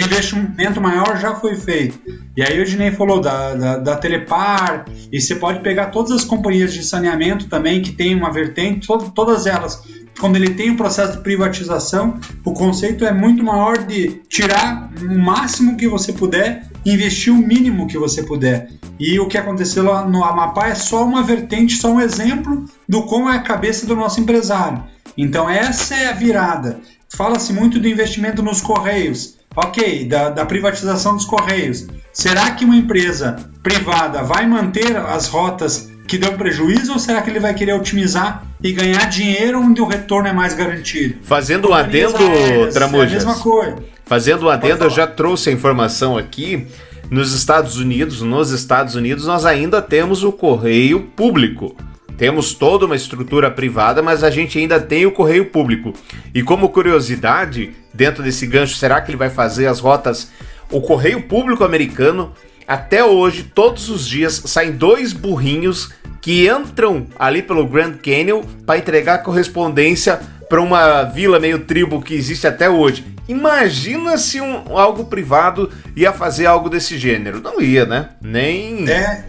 o 0.00 0.04
investimento 0.04 0.80
maior 0.80 1.18
já 1.20 1.34
foi 1.34 1.54
feito. 1.56 1.98
E 2.36 2.42
aí 2.42 2.60
o 2.60 2.64
Dinei 2.64 2.90
falou 2.92 3.20
da, 3.20 3.54
da, 3.54 3.76
da 3.78 3.96
Telepar, 3.96 4.86
e 5.12 5.20
você 5.20 5.34
pode 5.34 5.60
pegar 5.60 5.86
todas 5.86 6.10
as 6.12 6.24
companhias 6.24 6.72
de 6.72 6.82
saneamento 6.84 7.46
também 7.48 7.82
que 7.82 7.92
tem 7.92 8.14
uma 8.14 8.32
vertente, 8.32 8.86
to- 8.86 9.10
todas 9.14 9.46
elas. 9.46 9.82
Quando 10.18 10.36
ele 10.36 10.50
tem 10.50 10.70
um 10.70 10.76
processo 10.76 11.18
de 11.18 11.22
privatização, 11.22 12.18
o 12.44 12.52
conceito 12.52 13.04
é 13.04 13.12
muito 13.12 13.42
maior 13.44 13.78
de 13.78 14.20
tirar 14.28 14.90
o 15.02 15.18
máximo 15.18 15.76
que 15.76 15.86
você 15.88 16.12
puder, 16.12 16.66
investir 16.84 17.32
o 17.32 17.36
mínimo 17.36 17.86
que 17.86 17.98
você 17.98 18.22
puder. 18.22 18.70
E 18.98 19.18
o 19.18 19.26
que 19.26 19.38
aconteceu 19.38 19.84
lá 19.84 20.04
no 20.06 20.22
Amapá 20.24 20.68
é 20.68 20.74
só 20.74 21.04
uma 21.04 21.22
vertente, 21.22 21.76
só 21.76 21.90
um 21.92 22.00
exemplo 22.00 22.64
do 22.88 23.02
como 23.04 23.28
é 23.30 23.36
a 23.36 23.40
cabeça 23.42 23.86
do 23.86 23.96
nosso 23.96 24.20
empresário. 24.20 24.82
Então 25.16 25.48
essa 25.48 25.94
é 25.94 26.08
a 26.08 26.12
virada. 26.12 26.80
Fala-se 27.16 27.52
muito 27.52 27.78
do 27.80 27.88
investimento 27.88 28.42
nos 28.42 28.60
Correios. 28.60 29.38
Ok, 29.56 30.06
da, 30.06 30.30
da 30.30 30.46
privatização 30.46 31.16
dos 31.16 31.24
Correios. 31.24 31.86
Será 32.12 32.52
que 32.52 32.64
uma 32.64 32.76
empresa 32.76 33.36
privada 33.62 34.22
vai 34.22 34.46
manter 34.46 34.96
as 34.96 35.26
rotas 35.26 35.90
que 36.06 36.18
dão 36.18 36.36
prejuízo 36.36 36.92
ou 36.92 36.98
será 36.98 37.20
que 37.22 37.30
ele 37.30 37.40
vai 37.40 37.54
querer 37.54 37.72
otimizar 37.72 38.44
e 38.62 38.72
ganhar 38.72 39.04
dinheiro 39.08 39.60
onde 39.60 39.80
o 39.80 39.86
retorno 39.86 40.28
é 40.28 40.32
mais 40.32 40.54
garantido? 40.54 41.16
Fazendo 41.22 41.70
um 41.70 41.74
adendo, 41.74 42.16
aéreas, 42.16 42.66
É 42.66 42.68
a 42.68 42.72
Tramujas. 42.72 43.12
mesma 43.12 43.34
coisa. 43.36 43.76
Fazendo 44.10 44.46
um 44.46 44.48
adendo, 44.48 44.82
eu 44.82 44.90
já 44.90 45.06
trouxe 45.06 45.50
a 45.50 45.52
informação 45.52 46.18
aqui. 46.18 46.66
Nos 47.08 47.32
Estados 47.32 47.76
Unidos, 47.76 48.22
nos 48.22 48.50
Estados 48.50 48.96
Unidos, 48.96 49.24
nós 49.24 49.46
ainda 49.46 49.80
temos 49.80 50.24
o 50.24 50.32
correio 50.32 51.02
público. 51.14 51.76
Temos 52.18 52.52
toda 52.52 52.86
uma 52.86 52.96
estrutura 52.96 53.52
privada, 53.52 54.02
mas 54.02 54.24
a 54.24 54.28
gente 54.28 54.58
ainda 54.58 54.80
tem 54.80 55.06
o 55.06 55.12
correio 55.12 55.46
público. 55.46 55.94
E 56.34 56.42
como 56.42 56.70
curiosidade, 56.70 57.70
dentro 57.94 58.20
desse 58.20 58.48
gancho, 58.48 58.74
será 58.74 59.00
que 59.00 59.12
ele 59.12 59.16
vai 59.16 59.30
fazer 59.30 59.68
as 59.68 59.78
rotas? 59.78 60.32
O 60.72 60.80
correio 60.80 61.22
público 61.22 61.62
americano 61.62 62.32
até 62.66 63.04
hoje, 63.04 63.44
todos 63.44 63.88
os 63.88 64.08
dias, 64.08 64.42
saem 64.46 64.72
dois 64.72 65.12
burrinhos 65.12 65.92
que 66.20 66.48
entram 66.48 67.06
ali 67.16 67.42
pelo 67.42 67.64
Grand 67.64 67.92
Canyon 67.92 68.42
para 68.66 68.76
entregar 68.76 69.18
correspondência 69.22 70.18
para 70.48 70.60
uma 70.60 71.04
vila 71.04 71.38
meio 71.38 71.60
tribo 71.60 72.02
que 72.02 72.12
existe 72.12 72.44
até 72.44 72.68
hoje. 72.68 73.04
Imagina 73.30 74.18
se 74.18 74.40
um, 74.40 74.76
algo 74.76 75.04
privado 75.04 75.70
ia 75.94 76.12
fazer 76.12 76.46
algo 76.46 76.68
desse 76.68 76.98
gênero. 76.98 77.40
Não 77.40 77.60
ia, 77.60 77.86
né? 77.86 78.08
Nem. 78.20 78.90
É. 78.90 79.24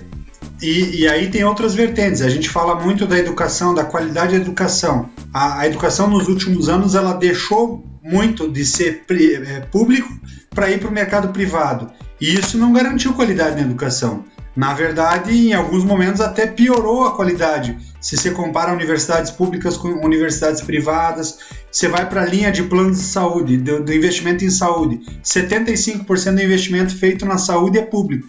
E, 0.60 1.02
e 1.02 1.08
aí 1.08 1.30
tem 1.30 1.44
outras 1.44 1.76
vertentes. 1.76 2.24
A 2.24 2.30
gente 2.30 2.50
fala 2.50 2.74
muito 2.76 3.06
da 3.06 3.18
educação, 3.20 3.76
da 3.76 3.84
qualidade 3.84 4.32
da 4.32 4.42
educação. 4.42 5.08
A, 5.32 5.60
a 5.60 5.68
educação 5.68 6.10
nos 6.10 6.28
últimos 6.28 6.68
anos 6.68 6.96
ela 6.96 7.14
deixou 7.14 7.86
muito 8.04 8.50
de 8.50 8.66
ser 8.66 9.04
pri, 9.06 9.36
é, 9.36 9.60
público 9.72 10.10
para 10.50 10.72
ir 10.72 10.80
para 10.80 10.90
o 10.90 10.92
mercado 10.92 11.30
privado. 11.30 11.92
E 12.20 12.34
isso 12.34 12.58
não 12.58 12.74
garantiu 12.74 13.14
qualidade 13.14 13.56
na 13.56 13.62
educação. 13.62 14.26
Na 14.56 14.74
verdade, 14.74 15.32
em 15.32 15.54
alguns 15.54 15.84
momentos 15.84 16.22
até 16.22 16.48
piorou 16.48 17.06
a 17.06 17.16
qualidade. 17.16 17.78
Se 18.02 18.18
você 18.18 18.32
compara 18.32 18.74
universidades 18.74 19.32
públicas 19.32 19.78
com 19.78 19.90
universidades 20.04 20.62
privadas, 20.62 21.38
você 21.72 21.88
vai 21.88 22.08
para 22.08 22.22
a 22.22 22.26
linha 22.26 22.52
de 22.52 22.64
planos 22.64 22.98
de 22.98 23.04
saúde, 23.04 23.58
do, 23.58 23.84
do 23.84 23.94
investimento 23.94 24.44
em 24.44 24.50
saúde. 24.50 25.00
75% 25.24 26.36
do 26.36 26.42
investimento 26.42 26.96
feito 26.96 27.26
na 27.26 27.38
saúde 27.38 27.78
é 27.78 27.82
público, 27.82 28.28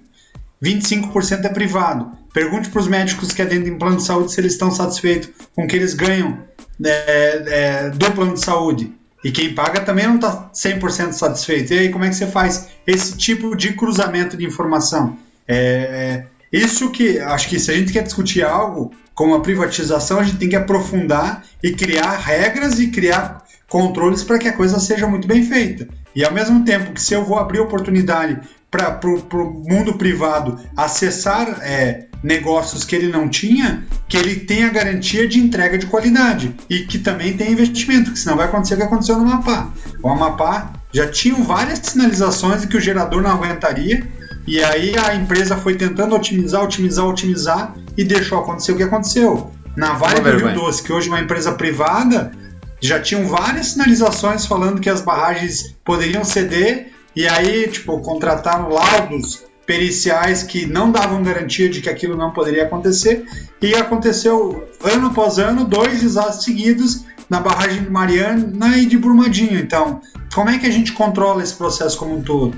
25% 0.63 1.45
é 1.45 1.49
privado. 1.49 2.13
Pergunte 2.33 2.71
para 2.71 2.81
os 2.81 2.89
médicos 2.89 3.33
que 3.33 3.43
atendem 3.43 3.77
plano 3.77 3.97
de 3.97 4.05
saúde 4.05 4.33
se 4.33 4.41
eles 4.41 4.53
estão 4.53 4.71
satisfeitos 4.71 5.31
com 5.55 5.65
o 5.65 5.67
que 5.67 5.77
eles 5.77 5.93
ganham 5.93 6.39
é, 6.83 7.43
é, 7.47 7.91
do 7.91 8.11
plano 8.13 8.35
de 8.35 8.41
saúde. 8.41 8.93
E 9.25 9.31
quem 9.31 9.55
paga 9.55 9.81
também 9.81 10.07
não 10.07 10.17
está 10.17 10.51
100% 10.53 11.13
satisfeito. 11.13 11.73
E 11.73 11.79
aí, 11.79 11.89
como 11.91 12.05
é 12.05 12.09
que 12.09 12.17
você 12.17 12.27
faz 12.27 12.69
esse 12.87 13.17
tipo 13.17 13.55
de 13.57 13.75
cruzamento 13.75 14.37
de 14.37 14.45
informação? 14.45 15.17
É, 15.47 15.57
é, 15.57 16.27
isso 16.53 16.91
que 16.91 17.19
acho 17.19 17.49
que 17.49 17.59
se 17.59 17.71
a 17.71 17.75
gente 17.75 17.93
quer 17.93 18.03
discutir 18.03 18.43
algo 18.43 18.93
como 19.15 19.35
a 19.35 19.41
privatização, 19.41 20.19
a 20.19 20.25
gente 20.25 20.39
tem 20.39 20.49
que 20.49 20.57
aprofundar 20.57 21.45
e 21.63 21.73
criar 21.73 22.17
regras 22.17 22.79
e 22.79 22.89
criar 22.89 23.45
controles 23.69 24.23
para 24.23 24.39
que 24.39 24.49
a 24.49 24.53
coisa 24.53 24.79
seja 24.79 25.07
muito 25.07 25.27
bem 25.27 25.43
feita. 25.43 25.89
E 26.15 26.25
ao 26.25 26.33
mesmo 26.33 26.65
tempo 26.65 26.93
que 26.93 27.01
se 27.01 27.15
eu 27.15 27.25
vou 27.25 27.39
abrir 27.39 27.61
oportunidade 27.61 28.39
para 28.71 29.01
o 29.07 29.65
mundo 29.67 29.95
privado 29.95 30.59
acessar 30.77 31.59
é, 31.63 32.07
negócios 32.23 32.85
que 32.85 32.95
ele 32.95 33.09
não 33.09 33.29
tinha, 33.29 33.85
que 34.09 34.17
ele 34.17 34.37
tenha 34.37 34.71
garantia 34.71 35.27
de 35.27 35.39
entrega 35.39 35.77
de 35.77 35.87
qualidade 35.87 36.55
e 36.71 36.81
que 36.81 36.99
também 36.99 37.37
tenha 37.37 37.51
investimento, 37.51 38.13
que 38.13 38.19
senão 38.19 38.37
vai 38.37 38.47
acontecer 38.47 38.75
o 38.75 38.77
que 38.79 38.83
aconteceu 38.83 39.19
no 39.19 39.31
Amapá. 39.31 39.73
O 40.03 40.09
Amapá 40.09 40.73
já 40.93 41.11
tinha 41.11 41.35
várias 41.35 41.81
sinalizações 41.81 42.63
de 42.63 42.69
que 42.69 42.77
o 42.77 42.81
gerador 42.81 43.23
não 43.23 43.31
aguentaria 43.31 44.07
e 44.47 44.63
aí 44.63 44.95
a 44.99 45.15
empresa 45.15 45.57
foi 45.57 45.77
tentando 45.77 46.15
otimizar, 46.15 46.63
otimizar, 46.63 47.07
otimizar 47.07 47.75
e 47.97 48.05
deixou 48.05 48.39
acontecer 48.39 48.73
o 48.73 48.77
que 48.77 48.83
aconteceu. 48.83 49.51
Na 49.77 49.95
Vale 49.95 50.21
do 50.21 50.31
Rio 50.31 50.55
Doce, 50.55 50.83
que 50.83 50.93
hoje 50.93 51.09
é 51.09 51.13
uma 51.13 51.21
empresa 51.21 51.53
privada, 51.53 52.33
já 52.81 53.01
tinham 53.01 53.27
várias 53.27 53.69
sinalizações 53.69 54.45
falando 54.45 54.81
que 54.81 54.91
as 54.91 55.01
barragens 55.01 55.75
poderiam 55.85 56.25
ceder 56.25 56.93
e 57.15 57.29
aí, 57.29 57.69
tipo, 57.69 58.01
contrataram 58.01 58.69
laudos 58.69 59.45
periciais 59.65 60.43
que 60.43 60.67
não 60.67 60.91
davam 60.91 61.23
garantia 61.23 61.69
de 61.69 61.81
que 61.81 61.89
aquilo 61.89 62.17
não 62.17 62.33
poderia 62.33 62.65
acontecer 62.65 63.25
e 63.61 63.75
aconteceu 63.75 64.69
ano 64.83 65.07
após 65.07 65.39
ano, 65.39 65.65
dois 65.65 66.01
desastres 66.01 66.45
seguidos 66.45 67.05
na 67.31 67.41
barragem 67.41 67.85
de 67.85 67.91
Mariana 67.91 68.77
e 68.77 68.87
de 68.87 68.99
Brumadinho. 68.99 69.59
Então, 69.59 70.01
como 70.35 70.51
é 70.51 70.59
que 70.59 70.67
a 70.67 70.71
gente 70.71 70.93
controla 70.93 71.43
esse 71.43 71.55
processo 71.55 71.97
como 71.97 72.17
um 72.17 72.23
todo? 72.23 72.55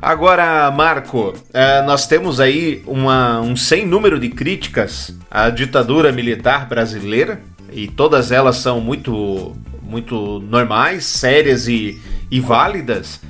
Agora, 0.00 0.70
Marco, 0.70 1.34
é, 1.52 1.82
nós 1.82 2.06
temos 2.06 2.38
aí 2.38 2.82
uma, 2.86 3.40
um 3.40 3.56
sem 3.56 3.86
número 3.86 4.20
de 4.20 4.28
críticas 4.28 5.16
à 5.30 5.48
ditadura 5.48 6.12
militar 6.12 6.68
brasileira 6.68 7.40
e 7.72 7.88
todas 7.88 8.30
elas 8.30 8.56
são 8.56 8.80
muito, 8.80 9.56
muito 9.82 10.40
normais, 10.40 11.04
sérias 11.04 11.66
e, 11.66 12.00
e 12.30 12.40
válidas. 12.40 13.20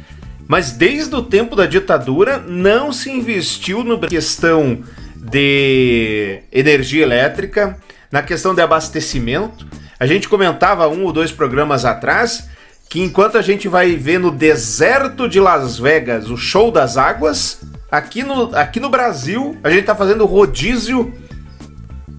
Mas 0.49 0.73
desde 0.73 1.15
o 1.15 1.23
tempo 1.23 1.57
da 1.57 1.67
ditadura 1.67 2.39
não 2.39 2.93
se 2.93 3.11
investiu 3.11 3.83
na 3.83 3.99
questão 3.99 4.83
de 5.17 6.43
energia 6.53 7.03
elétrica, 7.03 7.79
na 8.11 8.23
questão 8.23 8.55
de 8.55 8.61
abastecimento. 8.61 9.67
A 9.99 10.07
gente 10.07 10.29
comentava 10.29 10.89
um 10.89 11.05
ou 11.05 11.13
dois 11.13 11.33
programas 11.33 11.85
atrás 11.85 12.49
que 12.89 13.03
enquanto 13.03 13.37
a 13.37 13.43
gente 13.43 13.69
vai 13.69 13.97
ver 13.97 14.19
no 14.19 14.31
deserto 14.31 15.29
de 15.29 15.41
Las 15.41 15.79
Vegas 15.79 16.31
o 16.31 16.37
show 16.37 16.71
das 16.71 16.97
águas, 16.97 17.61
aqui 17.91 18.23
no, 18.23 18.55
aqui 18.55 18.79
no 18.79 18.89
Brasil 18.89 19.57
a 19.63 19.71
gente 19.71 19.85
tá 19.85 19.95
fazendo 19.95 20.25
rodízio 20.25 21.13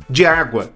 de 0.09 0.25
água. 0.25 0.69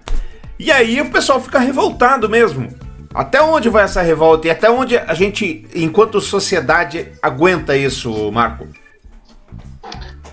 E 0.57 0.71
aí 0.71 1.01
o 1.01 1.09
pessoal 1.09 1.41
fica 1.41 1.59
revoltado 1.59 2.29
mesmo. 2.29 2.67
Até 3.13 3.41
onde 3.41 3.67
vai 3.67 3.83
essa 3.83 4.01
revolta 4.01 4.47
e 4.47 4.51
até 4.51 4.69
onde 4.69 4.97
a 4.97 5.13
gente, 5.13 5.67
enquanto 5.75 6.21
sociedade, 6.21 7.11
aguenta 7.21 7.75
isso, 7.75 8.31
Marco? 8.31 8.67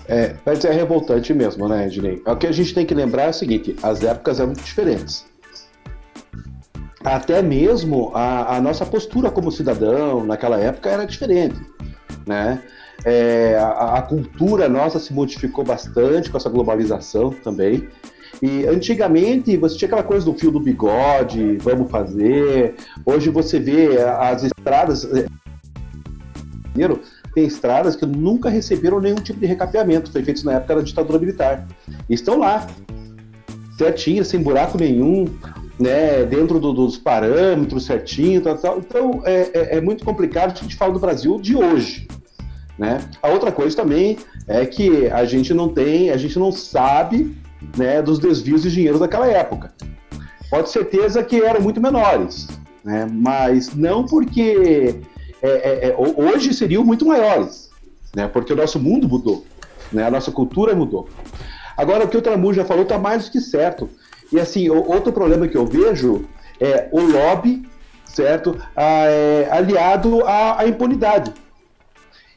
É, 0.07 0.35
mas 0.45 0.63
é 0.63 0.71
revoltante 0.71 1.33
mesmo, 1.33 1.67
né, 1.67 1.85
Ednei? 1.85 2.21
O 2.25 2.35
que 2.35 2.47
a 2.47 2.51
gente 2.51 2.73
tem 2.73 2.85
que 2.85 2.95
lembrar 2.95 3.23
é 3.23 3.29
o 3.29 3.33
seguinte: 3.33 3.75
as 3.83 4.01
épocas 4.01 4.39
eram 4.39 4.47
muito 4.47 4.63
diferentes 4.63 5.29
até 7.03 7.41
mesmo 7.41 8.11
a, 8.13 8.57
a, 8.57 8.61
nossa 8.61 8.85
postura 8.85 9.31
como 9.31 9.51
cidadão 9.51 10.25
naquela 10.25 10.59
época 10.59 10.89
era 10.89 11.05
diferente, 11.05 11.59
né? 12.25 12.61
É, 13.05 13.57
a, 13.57 13.95
a, 13.95 14.01
cultura 14.01 14.67
nossa 14.67 14.99
se 14.99 15.13
modificou 15.13 15.63
bastante 15.63 16.29
com 16.29 16.37
essa 16.37 16.49
globalização 16.49 17.29
também. 17.29 17.87
E 18.41 18.65
antigamente 18.67 19.55
você 19.55 19.77
tinha 19.77 19.87
aquela 19.87 20.03
coisa 20.03 20.25
do 20.25 20.33
fio 20.33 20.51
do 20.51 20.59
bigode, 20.59 21.57
vamos 21.57 21.89
fazer. 21.89 22.75
Hoje 23.05 23.29
você 23.29 23.59
vê 23.59 23.97
as 24.01 24.43
estradas. 24.43 25.05
É, 25.05 25.25
tem 27.33 27.45
estradas 27.45 27.95
que 27.95 28.05
nunca 28.05 28.49
receberam 28.49 28.99
nenhum 28.99 29.15
tipo 29.15 29.39
de 29.39 29.45
recapeamento, 29.45 30.11
foi 30.11 30.23
feito 30.23 30.43
na 30.45 30.53
época 30.53 30.75
da 30.75 30.81
ditadura 30.81 31.19
militar. 31.19 31.67
E 32.09 32.13
estão 32.13 32.39
lá, 32.39 32.67
certinho, 33.77 34.25
sem 34.25 34.41
buraco 34.41 34.77
nenhum 34.77 35.25
né, 35.79 36.25
dentro 36.25 36.59
do, 36.59 36.73
dos 36.73 36.97
parâmetros 36.97 37.85
certinho, 37.85 38.41
tal, 38.41 38.57
tal. 38.57 38.79
então 38.79 39.21
é, 39.23 39.49
é, 39.53 39.77
é, 39.77 39.81
muito 39.81 40.03
complicado 40.03 40.51
a 40.51 40.61
gente 40.61 40.75
falar 40.75 40.93
do 40.93 40.99
Brasil 40.99 41.39
de 41.39 41.55
hoje. 41.55 42.07
Né? 42.77 43.01
A 43.21 43.29
outra 43.29 43.51
coisa 43.51 43.75
também 43.75 44.17
é 44.47 44.65
que 44.65 45.07
a 45.07 45.23
gente 45.23 45.53
não 45.53 45.69
tem, 45.69 46.11
a 46.11 46.17
gente 46.17 46.37
não 46.37 46.51
sabe 46.51 47.35
né, 47.77 48.01
dos 48.01 48.19
desvios 48.19 48.63
de 48.63 48.71
dinheiro 48.71 48.99
daquela 48.99 49.27
época. 49.27 49.73
Pode 50.49 50.69
certeza 50.69 51.23
que 51.23 51.41
eram 51.41 51.61
muito 51.61 51.79
menores, 51.79 52.47
né? 52.83 53.07
mas 53.09 53.73
não 53.73 54.05
porque 54.05 54.95
é, 55.41 55.49
é, 55.49 55.89
é 55.89 55.95
hoje 55.97 56.53
seriam 56.53 56.83
muito 56.83 57.05
maiores, 57.05 57.69
né? 58.15 58.27
porque 58.27 58.51
o 58.51 58.55
nosso 58.55 58.79
mundo 58.79 59.07
mudou, 59.07 59.45
né? 59.91 60.05
a 60.05 60.11
nossa 60.11 60.31
cultura 60.31 60.75
mudou. 60.75 61.07
Agora, 61.77 62.03
o 62.03 62.09
que 62.09 62.17
o 62.17 62.21
Tramu 62.21 62.53
já 62.53 62.65
falou 62.65 62.83
está 62.83 62.97
mais 62.97 63.25
do 63.25 63.31
que 63.31 63.39
certo. 63.39 63.89
E 64.31 64.39
assim, 64.39 64.69
outro 64.69 65.11
problema 65.11 65.47
que 65.47 65.57
eu 65.57 65.65
vejo 65.65 66.25
é 66.59 66.87
o 66.91 67.01
lobby, 67.01 67.67
certo? 68.05 68.57
Ah, 68.75 69.05
é, 69.05 69.47
aliado 69.51 70.25
à, 70.25 70.61
à 70.61 70.67
impunidade. 70.67 71.33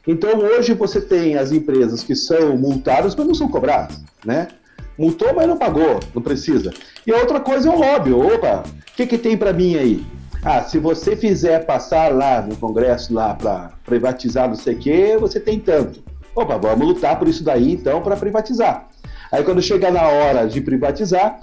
Então 0.07 0.39
hoje 0.39 0.73
você 0.73 0.99
tem 0.99 1.37
as 1.37 1.51
empresas 1.51 2.03
que 2.03 2.15
são 2.15 2.57
multadas, 2.57 3.15
mas 3.15 3.27
não 3.27 3.33
são 3.33 3.47
cobradas, 3.47 4.01
né? 4.25 4.49
Multou, 4.97 5.33
mas 5.33 5.47
não 5.47 5.57
pagou, 5.57 5.99
não 6.13 6.21
precisa. 6.21 6.71
E 7.05 7.11
outra 7.11 7.39
coisa 7.39 7.69
é 7.69 7.71
o 7.71 7.79
lobby. 7.79 8.11
Opa, 8.11 8.63
o 8.67 8.95
que, 8.95 9.07
que 9.07 9.17
tem 9.17 9.37
para 9.37 9.53
mim 9.53 9.75
aí? 9.75 10.05
Ah, 10.43 10.61
se 10.61 10.77
você 10.77 11.15
fizer 11.15 11.65
passar 11.65 12.13
lá 12.13 12.41
no 12.41 12.55
Congresso 12.57 13.13
lá 13.13 13.33
para 13.33 13.71
privatizar 13.85 14.47
não 14.47 14.55
sei 14.55 14.75
o 14.75 14.79
quê, 14.79 15.17
você 15.17 15.39
tem 15.39 15.57
tanto. 15.57 16.03
Opa, 16.35 16.57
vamos 16.57 16.85
lutar 16.85 17.17
por 17.17 17.27
isso 17.27 17.43
daí 17.43 17.71
então 17.71 18.01
para 18.01 18.17
privatizar. 18.17 18.89
Aí 19.31 19.43
quando 19.43 19.61
chega 19.61 19.89
na 19.89 20.03
hora 20.03 20.45
de 20.45 20.59
privatizar, 20.59 21.39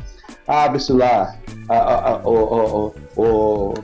abre-se 0.51 0.93
lá 0.93 1.37
a, 1.69 1.77
a, 1.77 2.11
a, 2.11 2.17
o, 2.29 2.93
o, 3.17 3.23
o, 3.23 3.75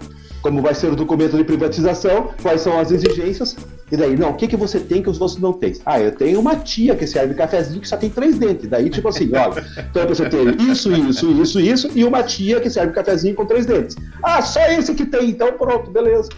como 0.43 0.61
vai 0.61 0.75
ser 0.75 0.91
o 0.91 0.97
documento 0.97 1.37
de 1.37 1.45
privatização, 1.45 2.31
quais 2.43 2.61
são 2.61 2.79
as 2.79 2.91
exigências, 2.91 3.57
e 3.91 3.97
daí, 3.97 4.17
não, 4.17 4.31
o 4.31 4.35
que, 4.35 4.49
que 4.49 4.57
você 4.57 4.81
tem 4.81 5.01
que 5.01 5.09
os 5.09 5.21
outros 5.21 5.39
não 5.39 5.53
têm? 5.53 5.75
Ah, 5.87 6.01
eu 6.01 6.11
tenho 6.11 6.41
uma 6.41 6.57
tia 6.57 6.97
que 6.97 7.07
serve 7.07 7.35
cafezinho 7.35 7.81
que 7.81 7.89
só 7.89 7.97
tem 7.97 8.11
três 8.11 8.37
dentes. 8.37 8.69
Daí, 8.69 8.91
tipo 8.91 9.09
assim, 9.09 9.31
olha, 9.33 9.65
então 9.79 10.09
você 10.09 10.29
tem 10.29 10.57
isso, 10.69 10.93
isso, 10.93 11.31
isso, 11.31 11.61
isso, 11.61 11.91
e 11.95 12.05
uma 12.05 12.25
tia 12.25 12.61
que 12.61 12.69
serve 12.69 12.93
cafezinho 12.93 13.37
com 13.37 13.47
três 13.47 13.65
dentes. 13.65 13.97
Ah, 14.23 14.43
só 14.43 14.61
esse 14.67 14.93
que 14.93 15.07
tem, 15.07 15.31
então 15.31 15.53
pronto, 15.53 15.89
beleza. 15.91 16.31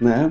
Né? 0.00 0.30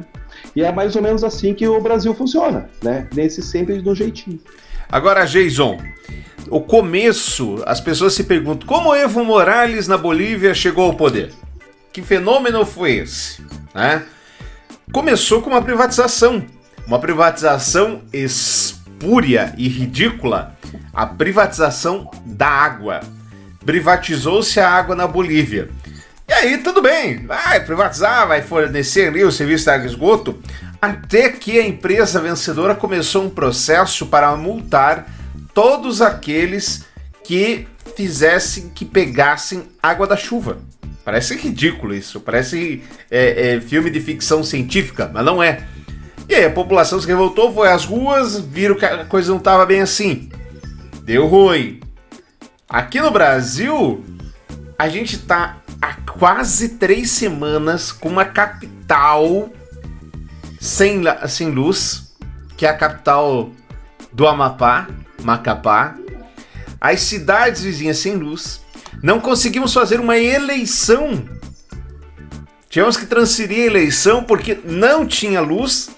E 0.56 0.64
é 0.64 0.72
mais 0.72 0.96
ou 0.96 1.02
menos 1.02 1.24
assim 1.24 1.54
que 1.54 1.68
o 1.68 1.82
Brasil 1.82 2.14
funciona, 2.14 2.70
né? 2.82 3.08
Nesse 3.14 3.42
sempre 3.42 3.82
do 3.82 3.94
jeitinho. 3.94 4.40
Agora, 4.90 5.26
Jason, 5.26 5.78
o 6.50 6.62
começo, 6.62 7.62
as 7.66 7.82
pessoas 7.82 8.14
se 8.14 8.24
perguntam 8.24 8.68
como 8.68 8.96
Evo 8.96 9.24
Morales 9.24 9.88
na 9.88 9.98
Bolívia 9.98 10.54
chegou 10.54 10.86
ao 10.86 10.94
poder. 10.94 11.34
Que 11.92 12.02
fenômeno 12.02 12.66
foi 12.66 12.98
esse? 12.98 13.42
Né? 13.74 14.04
Começou 14.92 15.42
com 15.42 15.50
uma 15.50 15.62
privatização, 15.62 16.46
uma 16.86 17.00
privatização 17.00 18.02
espúria 18.14 19.54
e 19.58 19.68
ridícula 19.68 20.56
a 20.94 21.06
privatização 21.06 22.10
da 22.26 22.48
água. 22.48 23.02
Privatizou-se 23.66 24.60
a 24.60 24.70
água 24.70 24.96
na 24.96 25.06
Bolívia. 25.06 25.70
E 26.28 26.34
aí, 26.34 26.58
tudo 26.58 26.82
bem, 26.82 27.26
vai 27.26 27.64
privatizar, 27.64 28.28
vai 28.28 28.42
fornecer 28.42 29.10
ali 29.10 29.24
o 29.24 29.32
serviço 29.32 29.66
de 29.66 29.70
água 29.70 29.86
e 29.86 29.90
esgoto, 29.90 30.42
até 30.82 31.30
que 31.30 31.60
a 31.60 31.68
empresa 31.68 32.22
vencedora 32.22 32.76
começou 32.76 33.24
um 33.24 33.30
processo 33.30 34.06
para 34.08 34.36
multar 34.36 35.08
todos 35.54 36.02
aqueles 36.02 36.86
que 37.24 37.68
fizessem, 37.96 38.70
que 38.70 38.86
pegassem 38.86 39.64
água 39.82 40.06
da 40.06 40.16
chuva. 40.16 40.60
Parece 41.04 41.36
ridículo 41.36 41.96
isso, 41.96 42.20
parece 42.20 42.84
é, 43.10 43.56
é, 43.56 43.62
filme 43.62 43.90
de 43.90 44.00
ficção 44.00 44.44
científica, 44.44 45.10
mas 45.12 45.26
não 45.26 45.42
é. 45.42 45.66
E 46.30 46.36
aí 46.36 46.46
a 46.46 46.52
população 46.52 47.00
se 47.00 47.08
revoltou, 47.08 47.54
foi 47.54 47.72
às 47.72 47.86
ruas, 47.86 48.40
viram 48.40 48.76
que 48.76 48.86
a 48.86 49.06
coisa 49.06 49.30
não 49.32 49.38
estava 49.38 49.66
bem 49.66 49.82
assim. 49.82 50.30
Deu 51.04 51.26
ruim. 51.26 51.80
Aqui 52.68 53.00
no 53.00 53.10
Brasil, 53.10 54.04
a 54.78 54.90
gente 54.90 55.18
tá 55.20 55.58
há 55.82 55.94
quase 55.94 56.70
três 56.70 57.12
semanas 57.12 57.92
com 57.94 58.10
uma 58.10 58.26
capital 58.26 59.50
sem, 60.60 61.02
sem 61.28 61.50
luz, 61.50 62.14
que 62.56 62.66
é 62.66 62.70
a 62.70 62.74
capital 62.78 63.52
do 64.12 64.28
Amapá, 64.28 64.88
Macapá. 65.24 65.96
As 66.80 67.02
cidades 67.02 67.64
vizinhas 67.64 67.98
sem 67.98 68.16
luz. 68.16 68.62
Não 69.02 69.20
conseguimos 69.20 69.74
fazer 69.74 70.00
uma 70.00 70.18
eleição. 70.18 71.24
Tivemos 72.70 72.98
que 72.98 73.06
transferir 73.06 73.64
a 73.64 73.66
eleição 73.66 74.24
porque 74.24 74.60
não 74.64 75.06
tinha 75.06 75.42
luz. 75.42 75.90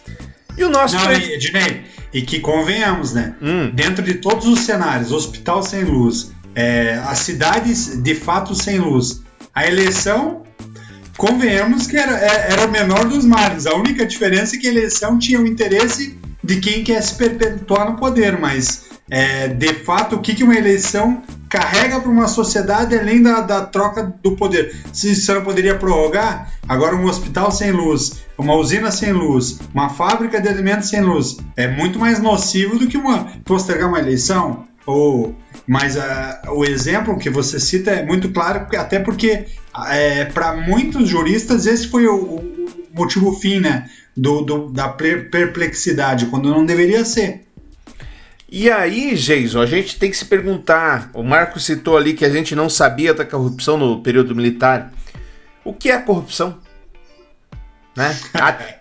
E 0.57 0.63
o 0.63 0.69
nosso. 0.69 0.95
Não, 0.95 1.05
pre- 1.05 1.33
Ednei, 1.33 1.83
e 2.13 2.21
que 2.21 2.39
convenhamos, 2.39 3.13
né? 3.13 3.35
Hum. 3.41 3.71
Dentro 3.73 4.03
de 4.03 4.15
todos 4.15 4.45
os 4.45 4.59
cenários, 4.61 5.11
hospital 5.11 5.63
sem 5.63 5.83
luz, 5.83 6.31
é, 6.55 7.01
as 7.05 7.19
cidades 7.19 8.01
de 8.01 8.15
fato 8.15 8.53
sem 8.55 8.79
luz, 8.79 9.21
a 9.53 9.65
eleição, 9.67 10.43
convenhamos 11.19 11.85
que 11.85 11.97
era, 11.97 12.17
é- 12.17 12.53
era 12.53 12.65
o 12.65 12.71
menor 12.71 13.03
dos 13.03 13.25
males. 13.25 13.67
A 13.67 13.75
única 13.75 14.05
diferença 14.05 14.55
é 14.55 14.59
que 14.59 14.67
a 14.67 14.71
eleição 14.71 15.19
tinha 15.19 15.39
o 15.39 15.45
interesse 15.45 16.17
de 16.41 16.61
quem 16.61 16.81
quer 16.81 17.01
se 17.03 17.13
perpetuar 17.15 17.91
no 17.91 17.97
poder, 17.97 18.39
mas 18.39 18.85
é, 19.11 19.49
de 19.49 19.73
fato, 19.73 20.15
o 20.15 20.21
que, 20.21 20.33
que 20.33 20.45
uma 20.45 20.55
eleição 20.55 21.21
carrega 21.49 21.99
para 21.99 22.09
uma 22.09 22.27
sociedade 22.27 22.97
além 22.97 23.21
da, 23.21 23.41
da 23.41 23.65
troca 23.65 24.13
do 24.23 24.37
poder? 24.37 24.73
Se 24.93 25.13
você 25.13 25.33
não 25.33 25.43
poderia 25.43 25.75
prorrogar, 25.75 26.53
agora 26.65 26.95
um 26.95 27.05
hospital 27.05 27.51
sem 27.51 27.71
luz, 27.71 28.23
uma 28.37 28.55
usina 28.55 28.89
sem 28.89 29.11
luz, 29.11 29.59
uma 29.73 29.89
fábrica 29.89 30.39
de 30.39 30.47
alimentos 30.47 30.87
sem 30.87 31.01
luz, 31.01 31.35
é 31.57 31.67
muito 31.67 31.99
mais 31.99 32.19
nocivo 32.19 32.79
do 32.79 32.87
que 32.87 32.97
uma 32.97 33.25
postergar 33.43 33.89
uma 33.89 33.99
eleição. 33.99 34.69
Ou, 34.85 35.35
mas 35.67 35.97
ah, 35.97 36.41
o 36.47 36.63
exemplo 36.63 37.19
que 37.19 37.29
você 37.29 37.59
cita 37.59 37.91
é 37.91 38.03
muito 38.03 38.31
claro, 38.31 38.65
até 38.75 38.99
porque 38.99 39.45
para 40.33 40.53
muitos 40.55 41.07
juristas 41.09 41.65
esse 41.65 41.87
foi 41.87 42.07
o, 42.07 42.15
o 42.15 42.67
motivo 42.93 43.33
fim 43.33 43.59
né, 43.59 43.89
do, 44.15 44.41
do- 44.41 44.69
da 44.69 44.89
per- 44.89 45.29
perplexidade, 45.29 46.25
quando 46.27 46.49
não 46.49 46.65
deveria 46.65 47.03
ser. 47.05 47.45
E 48.51 48.69
aí, 48.69 49.15
Jason, 49.15 49.61
a 49.61 49.65
gente 49.65 49.99
tem 49.99 50.09
que 50.09 50.17
se 50.17 50.25
perguntar. 50.25 51.11
O 51.13 51.21
Marco 51.21 51.59
citou 51.59 51.95
ali 51.95 52.13
que 52.13 52.25
a 52.25 52.29
gente 52.31 52.55
não 52.55 52.67
sabia 52.67 53.13
da 53.13 53.23
corrupção 53.23 53.77
no 53.77 54.01
período 54.01 54.35
militar. 54.35 54.91
O 55.63 55.71
que 55.71 55.91
é 55.91 55.99
corrupção? 55.99 56.57
Né? 57.95 58.17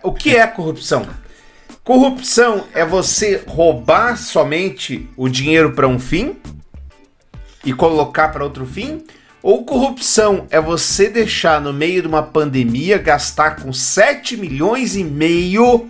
O 0.01 0.11
que 0.11 0.35
é 0.35 0.47
corrupção? 0.47 1.05
Corrupção 1.83 2.65
é 2.73 2.83
você 2.83 3.43
roubar 3.47 4.17
somente 4.17 5.07
o 5.15 5.29
dinheiro 5.29 5.73
para 5.73 5.87
um 5.87 5.99
fim 5.99 6.35
e 7.63 7.71
colocar 7.73 8.29
para 8.29 8.43
outro 8.43 8.65
fim? 8.65 9.03
Ou 9.41 9.63
corrupção 9.63 10.47
é 10.49 10.59
você 10.59 11.09
deixar 11.09 11.61
no 11.61 11.71
meio 11.71 12.01
de 12.01 12.07
uma 12.07 12.23
pandemia 12.23 12.97
gastar 12.97 13.55
com 13.57 13.71
7 13.71 14.35
milhões 14.35 14.95
e 14.95 15.03
meio 15.03 15.89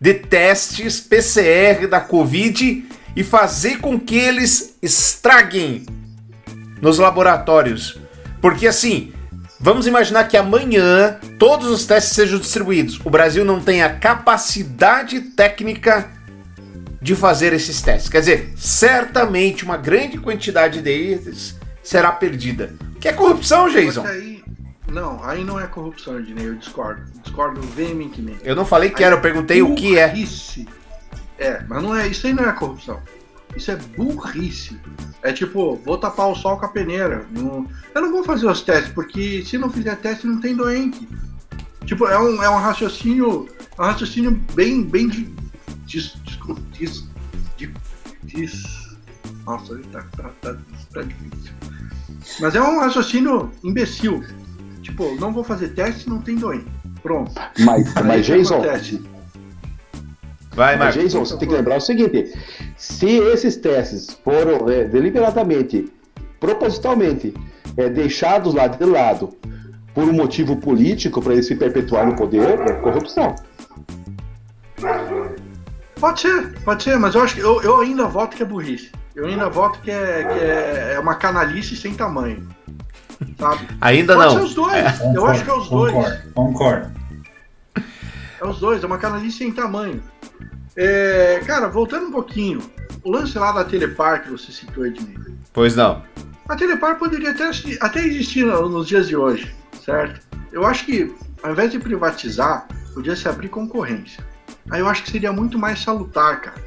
de 0.00 0.14
testes 0.14 1.00
PCR 1.00 1.88
da 1.88 2.00
Covid 2.00 2.84
e 3.16 3.24
fazer 3.24 3.78
com 3.80 3.98
que 3.98 4.16
eles 4.16 4.76
estraguem 4.80 5.84
nos 6.80 6.98
laboratórios. 7.00 7.98
Porque 8.40 8.68
assim, 8.68 9.12
vamos 9.58 9.88
imaginar 9.88 10.28
que 10.28 10.36
amanhã 10.36 11.18
todos 11.36 11.68
os 11.68 11.84
testes 11.84 12.12
sejam 12.12 12.38
distribuídos. 12.38 13.00
O 13.04 13.10
Brasil 13.10 13.44
não 13.44 13.60
tem 13.60 13.82
a 13.82 13.92
capacidade 13.92 15.20
técnica 15.20 16.08
de 17.02 17.16
fazer 17.16 17.52
esses 17.52 17.82
testes. 17.82 18.08
Quer 18.08 18.20
dizer, 18.20 18.52
certamente 18.56 19.64
uma 19.64 19.76
grande 19.76 20.16
quantidade 20.18 20.80
deles 20.80 21.57
será 21.88 22.12
perdida. 22.12 22.74
Que 23.00 23.08
é 23.08 23.12
corrupção, 23.14 23.68
Jason? 23.70 24.04
Aí, 24.06 24.44
não, 24.88 25.24
aí 25.24 25.42
não 25.42 25.58
é 25.58 25.66
corrupção, 25.66 26.18
Ednei, 26.18 26.46
eu 26.48 26.54
discordo. 26.56 27.00
Discordo 27.22 27.60
veementemente. 27.62 28.40
Eu 28.44 28.54
não 28.54 28.66
falei 28.66 28.90
que 28.90 29.02
era, 29.02 29.16
eu 29.16 29.20
perguntei 29.22 29.62
o 29.62 29.74
que 29.74 29.96
é. 29.98 30.08
Burrice. 30.08 30.68
É, 31.38 31.62
mas 31.66 31.82
não 31.82 31.94
é, 31.96 32.06
isso 32.08 32.26
aí 32.26 32.34
não 32.34 32.44
é 32.46 32.52
corrupção. 32.52 33.00
Isso 33.56 33.70
é 33.70 33.76
burrice. 33.76 34.78
É 35.22 35.32
tipo, 35.32 35.76
vou 35.76 35.96
tapar 35.96 36.28
o 36.28 36.34
sol 36.34 36.58
com 36.58 36.66
a 36.66 36.68
peneira. 36.68 37.24
Não- 37.30 37.66
eu 37.94 38.02
não 38.02 38.12
vou 38.12 38.22
fazer 38.22 38.46
os 38.46 38.60
testes, 38.60 38.92
porque 38.92 39.42
se 39.46 39.56
não 39.56 39.70
fizer 39.70 39.96
teste 39.96 40.26
não 40.26 40.40
tem 40.40 40.54
doente. 40.54 41.08
Tipo, 41.86 42.06
é 42.06 42.18
um, 42.18 42.42
é 42.42 42.50
um 42.50 42.56
raciocínio. 42.58 43.48
é 43.78 43.82
um 43.82 43.86
raciocínio 43.86 44.32
bem, 44.54 44.84
bem 44.84 45.08
de. 45.08 45.32
Dis, 45.86 46.16
dis, 46.22 46.38
dis, 46.72 47.08
di- 47.56 47.72
dis- 48.24 48.88
nossa, 49.46 49.72
ele 49.72 49.84
tá, 49.84 50.04
tá, 50.14 50.30
tá, 50.42 50.54
tá 50.92 51.02
difícil. 51.02 51.52
Mas 52.40 52.54
é 52.54 52.60
um 52.60 52.80
raciocínio 52.80 53.50
imbecil. 53.62 54.24
Tipo, 54.82 55.14
não 55.16 55.32
vou 55.32 55.44
fazer 55.44 55.68
teste, 55.68 56.08
não 56.08 56.20
tem 56.20 56.36
doente. 56.36 56.66
Pronto. 57.02 57.32
Mas, 57.58 57.96
Aí 57.96 58.04
mas 58.04 58.26
Jason? 58.26 58.60
Vai, 60.58 60.76
Mas, 60.76 60.96
Marco. 60.96 60.98
Jason, 61.00 61.20
você 61.20 61.36
tem 61.36 61.48
que 61.48 61.54
lembrar 61.54 61.76
o 61.76 61.80
seguinte: 61.80 62.32
se 62.76 63.06
esses 63.06 63.56
testes 63.56 64.18
foram 64.24 64.68
é, 64.68 64.84
deliberadamente, 64.84 65.92
propositalmente, 66.40 67.32
é, 67.76 67.88
deixados 67.88 68.54
lá 68.54 68.66
de 68.66 68.84
lado 68.84 69.36
por 69.94 70.04
um 70.04 70.12
motivo 70.12 70.56
político 70.56 71.22
para 71.22 71.34
eles 71.34 71.46
se 71.46 71.54
perpetuar 71.54 72.06
no 72.06 72.16
poder, 72.16 72.58
é 72.60 72.72
corrupção. 72.74 73.34
Pode 76.00 76.20
ser, 76.20 76.52
pode 76.62 76.82
ser, 76.82 76.98
mas 76.98 77.14
eu 77.14 77.22
acho 77.22 77.34
que 77.34 77.40
eu, 77.40 77.60
eu 77.62 77.80
ainda 77.80 78.06
voto 78.06 78.36
que 78.36 78.42
é 78.42 78.46
burrice. 78.46 78.90
Eu 79.14 79.26
ainda 79.26 79.48
voto 79.48 79.80
que 79.80 79.90
é, 79.90 80.22
que 80.24 80.38
é, 80.44 80.92
é 80.94 81.00
uma 81.00 81.16
canalice 81.16 81.76
sem 81.76 81.94
tamanho. 81.94 82.48
Sabe? 83.38 83.66
Ainda 83.80 84.14
Pode 84.14 84.26
não. 84.28 84.36
ser 84.40 84.44
os 84.44 84.54
dois. 84.54 85.00
eu 85.14 85.26
acho 85.26 85.44
que 85.44 85.50
é 85.50 85.54
os 85.54 85.68
dois. 85.68 85.92
Concordo, 85.92 86.32
concordo. 86.34 86.92
É 88.40 88.46
os 88.46 88.60
dois, 88.60 88.82
é 88.82 88.86
uma 88.86 88.98
canalice 88.98 89.38
sem 89.38 89.50
tamanho. 89.52 90.00
É, 90.76 91.40
cara, 91.44 91.66
voltando 91.66 92.06
um 92.06 92.12
pouquinho, 92.12 92.60
o 93.02 93.10
lance 93.10 93.36
lá 93.36 93.50
da 93.50 93.64
Telepar 93.64 94.22
que 94.22 94.30
você 94.30 94.52
citou, 94.52 94.86
Edmir. 94.86 95.18
Pois 95.52 95.74
não. 95.74 96.04
A 96.48 96.54
Telepar 96.54 96.96
poderia 96.96 97.32
até, 97.32 97.50
até 97.80 98.06
existir 98.06 98.44
no- 98.46 98.68
nos 98.68 98.86
dias 98.86 99.08
de 99.08 99.16
hoje, 99.16 99.52
certo? 99.84 100.20
Eu 100.52 100.64
acho 100.64 100.86
que, 100.86 101.12
ao 101.42 101.50
invés 101.50 101.72
de 101.72 101.80
privatizar, 101.80 102.68
podia 102.94 103.16
se 103.16 103.28
abrir 103.28 103.48
concorrência. 103.48 104.24
Aí 104.70 104.80
eu 104.80 104.88
acho 104.88 105.02
que 105.04 105.10
seria 105.10 105.32
muito 105.32 105.58
mais 105.58 105.80
salutar, 105.80 106.40
cara. 106.40 106.62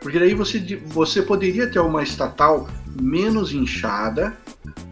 Porque 0.00 0.18
daí 0.18 0.34
você, 0.34 0.60
você 0.86 1.22
poderia 1.22 1.66
ter 1.66 1.78
uma 1.80 2.02
estatal 2.02 2.68
menos 3.00 3.52
inchada, 3.52 4.36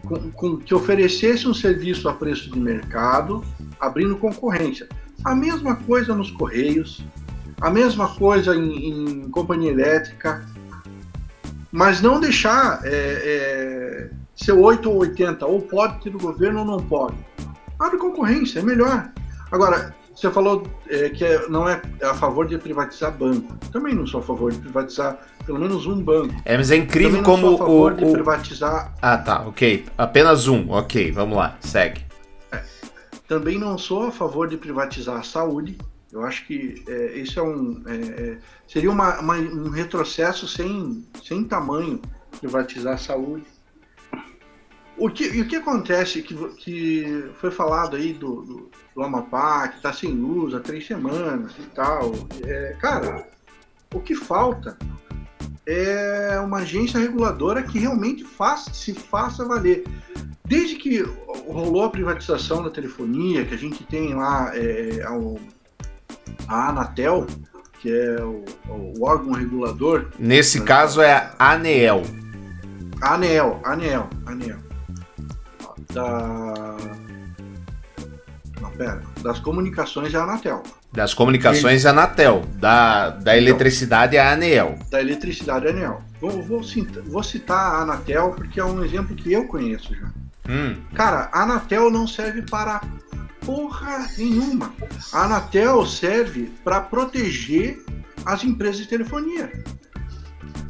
com, 0.03 0.31
com- 0.31 0.57
que 0.57 0.73
oferecesse 0.73 1.47
um 1.47 1.53
serviço 1.53 2.09
a 2.09 2.13
preço 2.13 2.49
de 2.51 2.59
mercado, 2.59 3.43
abrindo 3.79 4.17
concorrência. 4.17 4.87
A 5.23 5.35
mesma 5.35 5.75
coisa 5.75 6.15
nos 6.15 6.31
Correios, 6.31 7.03
a 7.61 7.69
mesma 7.69 8.07
coisa 8.15 8.55
em, 8.55 9.21
em 9.21 9.29
companhia 9.29 9.71
elétrica, 9.71 10.45
mas 11.71 12.01
não 12.01 12.19
deixar 12.19 12.81
é, 12.83 12.89
é, 12.89 14.09
ser 14.35 14.51
8 14.51 14.89
ou 14.89 14.97
80, 14.97 15.45
ou 15.45 15.61
pode 15.61 16.01
ter 16.01 16.15
o 16.15 16.19
governo 16.19 16.59
ou 16.59 16.65
não 16.65 16.77
pode. 16.79 17.15
Abre 17.79 17.97
concorrência, 17.97 18.59
é 18.59 18.63
melhor. 18.63 19.11
Agora, 19.51 19.95
você 20.15 20.29
falou 20.31 20.63
é, 20.87 21.09
que 21.09 21.23
é- 21.25 21.47
não 21.49 21.67
é 21.67 21.81
a 22.03 22.13
favor 22.13 22.47
de 22.47 22.57
privatizar 22.57 23.11
banco. 23.11 23.53
Também 23.71 23.93
não 23.95 24.05
sou 24.07 24.19
a 24.19 24.23
favor 24.23 24.51
de 24.51 24.59
privatizar 24.59 25.17
pelo 25.45 25.59
menos 25.59 25.85
um 25.87 26.01
banco. 26.01 26.33
É, 26.45 26.55
mas 26.55 26.71
é 26.71 26.77
incrível 26.77 27.21
Também 27.21 27.21
não 27.21 27.29
como 27.29 27.45
sou 27.47 27.55
a 27.55 27.57
favor 27.59 27.93
o, 27.93 27.95
de 27.97 28.05
o- 28.05 28.11
privatizar. 28.13 28.93
Ah, 29.01 29.17
tá, 29.17 29.41
ok. 29.41 29.85
Apenas 29.97 30.47
um, 30.47 30.69
ok, 30.71 31.11
vamos 31.11 31.37
lá, 31.37 31.57
segue. 31.59 32.01
Também 33.27 33.57
não 33.57 33.77
sou 33.77 34.07
a 34.07 34.11
favor 34.11 34.47
de 34.47 34.57
privatizar 34.57 35.17
a 35.19 35.23
saúde. 35.23 35.77
Eu 36.11 36.23
acho 36.23 36.45
que 36.45 36.83
é, 36.87 37.17
isso 37.17 37.39
é 37.39 37.43
um 37.43 37.81
é, 37.87 37.95
é, 37.95 38.37
seria 38.67 38.91
uma- 38.91 39.19
uma- 39.19 39.37
um 39.37 39.69
retrocesso 39.69 40.47
sem, 40.47 41.03
sem 41.23 41.43
tamanho 41.43 41.99
privatizar 42.39 42.93
a 42.93 42.97
saúde. 42.97 43.45
O 44.97 45.09
que, 45.09 45.23
e 45.25 45.41
o 45.41 45.47
que 45.47 45.55
acontece 45.55 46.21
que, 46.21 46.35
que 46.55 47.29
foi 47.39 47.49
falado 47.49 47.95
aí 47.95 48.13
do, 48.13 48.41
do, 48.43 48.69
do 48.95 49.03
Amapá, 49.03 49.67
que 49.67 49.77
está 49.77 49.91
sem 49.91 50.11
luz 50.11 50.53
há 50.53 50.59
três 50.59 50.85
semanas 50.85 51.51
e 51.59 51.63
tal. 51.73 52.11
É, 52.45 52.75
cara, 52.79 53.27
o 53.93 53.99
que 53.99 54.15
falta 54.15 54.77
é 55.65 56.39
uma 56.39 56.59
agência 56.59 56.99
reguladora 56.99 57.63
que 57.63 57.79
realmente 57.79 58.23
faz, 58.23 58.65
se 58.73 58.93
faça 58.93 59.45
valer. 59.45 59.83
Desde 60.45 60.75
que 60.75 61.01
rolou 61.47 61.85
a 61.85 61.89
privatização 61.89 62.61
da 62.61 62.69
telefonia, 62.69 63.45
que 63.45 63.53
a 63.55 63.57
gente 63.57 63.83
tem 63.85 64.13
lá 64.13 64.51
é, 64.53 65.03
a 66.47 66.69
Anatel, 66.69 67.25
que 67.79 67.91
é 67.91 68.21
o, 68.23 68.43
o 68.69 69.03
órgão 69.03 69.33
regulador. 69.33 70.07
Nesse 70.19 70.61
caso 70.61 71.01
é 71.01 71.31
a 71.39 71.53
ANEEL. 71.53 72.03
ANEEL, 73.01 73.59
ANEEL, 73.63 74.09
ANEEL. 74.25 74.72
Da. 75.91 76.77
Não, 78.61 78.71
pera. 78.71 79.01
Das 79.21 79.39
comunicações 79.39 80.13
é 80.13 80.17
a 80.17 80.23
Anatel. 80.23 80.63
Das 80.91 81.13
comunicações 81.13 81.85
é 81.85 81.87
a 81.87 81.91
Anatel. 81.91 82.45
Da, 82.55 83.09
da 83.09 83.37
eletricidade 83.37 84.15
é 84.15 84.19
a 84.21 84.33
ANEEL. 84.33 84.77
Da 84.89 85.01
eletricidade 85.01 85.65
é 85.65 85.69
a 85.69 85.73
ANEEL. 85.73 86.01
Vou, 86.21 86.41
vou, 86.43 86.63
citar, 86.63 87.03
vou 87.03 87.23
citar 87.23 87.57
a 87.57 87.81
Anatel 87.81 88.31
porque 88.31 88.59
é 88.59 88.63
um 88.63 88.83
exemplo 88.83 89.15
que 89.15 89.33
eu 89.33 89.47
conheço 89.47 89.93
já. 89.95 90.11
Hum. 90.47 90.75
Cara, 90.93 91.29
a 91.31 91.43
Anatel 91.43 91.89
não 91.89 92.07
serve 92.07 92.43
para 92.43 92.81
porra 93.45 94.07
nenhuma. 94.17 94.73
A 95.11 95.25
Anatel 95.25 95.85
serve 95.85 96.51
para 96.63 96.81
proteger 96.81 97.83
as 98.25 98.43
empresas 98.43 98.77
de 98.77 98.87
telefonia. 98.87 99.51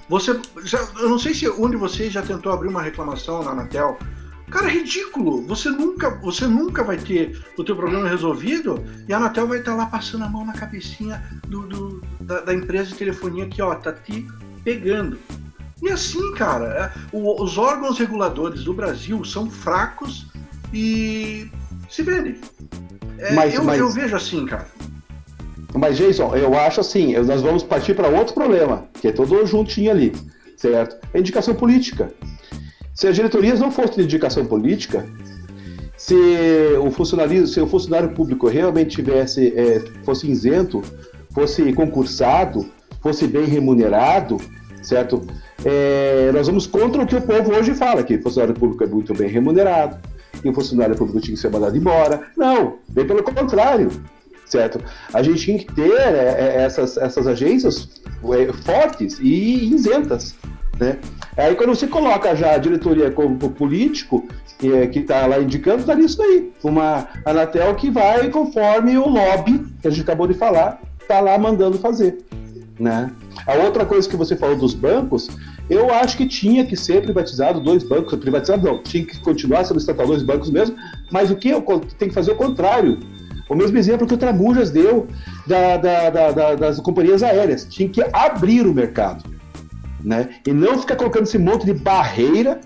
Você, 0.09 0.39
já, 0.63 0.79
eu 0.99 1.09
não 1.09 1.17
sei 1.17 1.33
se 1.33 1.49
um 1.49 1.69
de 1.69 1.77
vocês 1.77 2.11
já 2.13 2.21
tentou 2.21 2.51
abrir 2.51 2.67
uma 2.67 2.81
reclamação 2.81 3.43
na 3.43 3.51
Anatel. 3.51 3.97
Cara, 4.53 4.67
é 4.67 4.71
ridículo. 4.71 5.41
Você 5.47 5.67
nunca, 5.71 6.11
você 6.21 6.45
nunca 6.45 6.83
vai 6.83 6.95
ter 6.95 7.43
o 7.57 7.63
teu 7.63 7.75
problema 7.75 8.07
resolvido 8.07 8.83
e 9.07 9.11
a 9.11 9.17
Anatel 9.17 9.47
vai 9.47 9.57
estar 9.57 9.73
lá 9.73 9.87
passando 9.87 10.25
a 10.25 10.29
mão 10.29 10.45
na 10.45 10.53
cabecinha 10.53 11.23
do, 11.47 11.61
do 11.61 12.03
da, 12.21 12.41
da, 12.41 12.53
empresa 12.53 12.91
de 12.91 12.95
telefonia 12.95 13.47
que 13.47 13.63
ó 13.63 13.73
tá 13.73 13.91
te 13.91 14.27
pegando. 14.63 15.17
E 15.81 15.89
assim, 15.89 16.35
cara, 16.35 16.65
é, 16.65 16.99
o, 17.11 17.43
os 17.43 17.57
órgãos 17.57 17.97
reguladores 17.97 18.63
do 18.63 18.75
Brasil 18.75 19.25
são 19.25 19.49
fracos 19.49 20.27
e 20.71 21.49
se 21.89 22.03
vendem. 22.03 22.39
É, 23.17 23.33
Mas- 23.33 23.55
eu, 23.55 23.63
mas- 23.63 23.79
eu 23.79 23.89
vejo 23.89 24.15
assim, 24.15 24.45
cara. 24.45 24.67
Mas, 25.73 25.97
Jason, 25.97 26.35
eu 26.35 26.53
acho 26.53 26.79
assim, 26.79 27.17
nós 27.23 27.41
vamos 27.41 27.63
partir 27.63 27.95
para 27.95 28.07
outro 28.07 28.35
problema, 28.35 28.85
que 29.01 29.07
é 29.07 29.11
todo 29.11 29.43
juntinho 29.47 29.89
ali, 29.89 30.13
certo? 30.55 30.95
É 31.11 31.19
indicação 31.19 31.55
política. 31.55 32.13
Se 32.93 33.07
as 33.07 33.15
diretorias 33.15 33.59
não 33.59 33.71
fossem 33.71 33.95
de 33.97 34.03
indicação 34.03 34.45
política, 34.45 35.05
se 35.97 36.15
o 36.81 36.91
funcionalismo, 36.91 37.47
se 37.47 37.59
o 37.59 37.67
funcionário 37.67 38.09
público 38.09 38.47
realmente 38.47 38.95
tivesse, 38.95 39.53
é, 39.55 39.79
fosse 40.03 40.29
isento, 40.29 40.81
fosse 41.33 41.73
concursado, 41.73 42.65
fosse 43.01 43.25
bem 43.25 43.45
remunerado, 43.45 44.37
certo? 44.81 45.25
É, 45.65 46.31
nós 46.33 46.47
vamos 46.47 46.67
contra 46.67 47.01
o 47.01 47.07
que 47.07 47.15
o 47.15 47.21
povo 47.21 47.53
hoje 47.53 47.73
fala, 47.73 48.03
que 48.03 48.15
o 48.15 48.21
funcionário 48.21 48.53
público 48.53 48.83
é 48.83 48.87
muito 48.87 49.13
bem 49.13 49.29
remunerado, 49.29 49.97
que 50.41 50.49
o 50.49 50.53
funcionário 50.53 50.95
público 50.95 51.21
tinha 51.21 51.35
que 51.35 51.41
ser 51.41 51.49
mandado 51.49 51.75
embora. 51.77 52.27
Não, 52.37 52.79
bem 52.89 53.07
pelo 53.07 53.23
contrário 53.23 53.89
certo? 54.53 54.79
A 55.13 55.23
gente 55.23 55.41
tinha 55.43 55.57
que 55.57 55.73
ter 55.73 55.91
é, 55.91 56.35
é, 56.37 56.63
essas, 56.63 56.97
essas 56.97 57.25
agências 57.27 57.89
é, 58.25 58.53
fortes 58.53 59.19
e 59.19 59.73
isentas, 59.73 60.35
né? 60.79 60.97
Aí 61.37 61.55
quando 61.55 61.69
você 61.75 61.87
coloca 61.87 62.35
já 62.35 62.53
a 62.53 62.57
diretoria 62.57 63.11
como 63.11 63.37
político, 63.37 64.25
é, 64.63 64.87
que 64.87 64.99
está 64.99 65.25
lá 65.25 65.39
indicando, 65.39 65.83
daria 65.83 66.05
isso 66.05 66.17
daí. 66.17 66.51
Uma 66.63 67.07
Anatel 67.25 67.73
que 67.75 67.89
vai 67.89 68.29
conforme 68.29 68.97
o 68.97 69.07
lobby, 69.07 69.65
que 69.81 69.87
a 69.87 69.91
gente 69.91 70.03
acabou 70.03 70.27
de 70.27 70.33
falar, 70.33 70.81
está 71.01 71.19
lá 71.19 71.37
mandando 71.37 71.77
fazer, 71.77 72.19
né? 72.79 73.11
A 73.45 73.55
outra 73.55 73.85
coisa 73.85 74.07
que 74.07 74.15
você 74.15 74.35
falou 74.37 74.55
dos 74.55 74.73
bancos, 74.73 75.27
eu 75.69 75.93
acho 75.93 76.15
que 76.15 76.25
tinha 76.27 76.65
que 76.65 76.75
ser 76.77 77.01
privatizado 77.01 77.59
dois 77.59 77.83
bancos, 77.83 78.17
privatizado 78.19 78.65
não, 78.65 78.81
tinha 78.81 79.05
que 79.05 79.19
continuar 79.19 79.65
sendo 79.65 79.79
estatal 79.79 80.07
dois 80.07 80.23
bancos 80.23 80.49
mesmo, 80.49 80.75
mas 81.11 81.29
o 81.29 81.35
que 81.35 81.51
tem 81.97 82.07
que 82.09 82.13
fazer 82.13 82.31
o 82.31 82.35
contrário. 82.35 82.99
O 83.49 83.55
mesmo 83.55 83.77
exemplo 83.77 84.07
que 84.07 84.13
o 84.13 84.17
Tramujas 84.17 84.71
deu 84.71 85.07
da- 85.45 85.75
da- 85.77 86.09
da- 86.31 86.55
das 86.55 86.79
companhias 86.79 87.21
aéreas. 87.21 87.65
Tinha 87.65 87.89
que 87.89 88.01
abrir 88.13 88.65
o 88.65 88.73
mercado. 88.73 89.23
Né? 90.03 90.29
E 90.45 90.51
não 90.51 90.79
ficar 90.79 90.95
colocando 90.95 91.23
esse 91.23 91.37
monte 91.37 91.65
de 91.65 91.73
barreira 91.73 92.59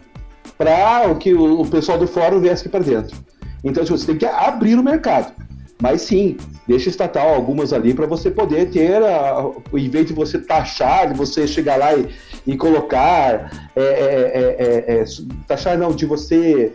para 0.57 1.13
que 1.15 1.33
o, 1.33 1.61
o 1.61 1.67
pessoal 1.67 1.97
do 1.97 2.07
fórum 2.07 2.39
viesse 2.39 2.61
aqui 2.61 2.69
para 2.69 2.83
dentro. 2.83 3.15
Então 3.63 3.83
tipo, 3.83 3.97
você 3.97 4.07
tem 4.07 4.17
que 4.17 4.25
abrir 4.25 4.75
o 4.75 4.83
mercado. 4.83 5.33
Mas 5.79 6.01
sim, 6.01 6.37
deixa 6.67 6.89
estatal 6.89 7.35
algumas 7.35 7.71
ali 7.71 7.93
para 7.93 8.07
você 8.07 8.31
poder 8.31 8.71
ter, 8.71 9.01
a, 9.03 9.51
em 9.73 9.89
vez 9.89 10.07
de 10.07 10.13
você 10.13 10.39
taxar, 10.39 11.11
de 11.11 11.17
você 11.17 11.47
chegar 11.47 11.77
lá 11.77 11.93
e, 11.93 12.09
e 12.47 12.57
colocar, 12.57 13.69
é, 13.75 13.81
é, 13.81 13.83
é, 13.83 14.95
é, 14.95 15.01
é, 15.01 15.03
taxar 15.47 15.77
não, 15.77 15.91
de 15.91 16.05
você 16.05 16.73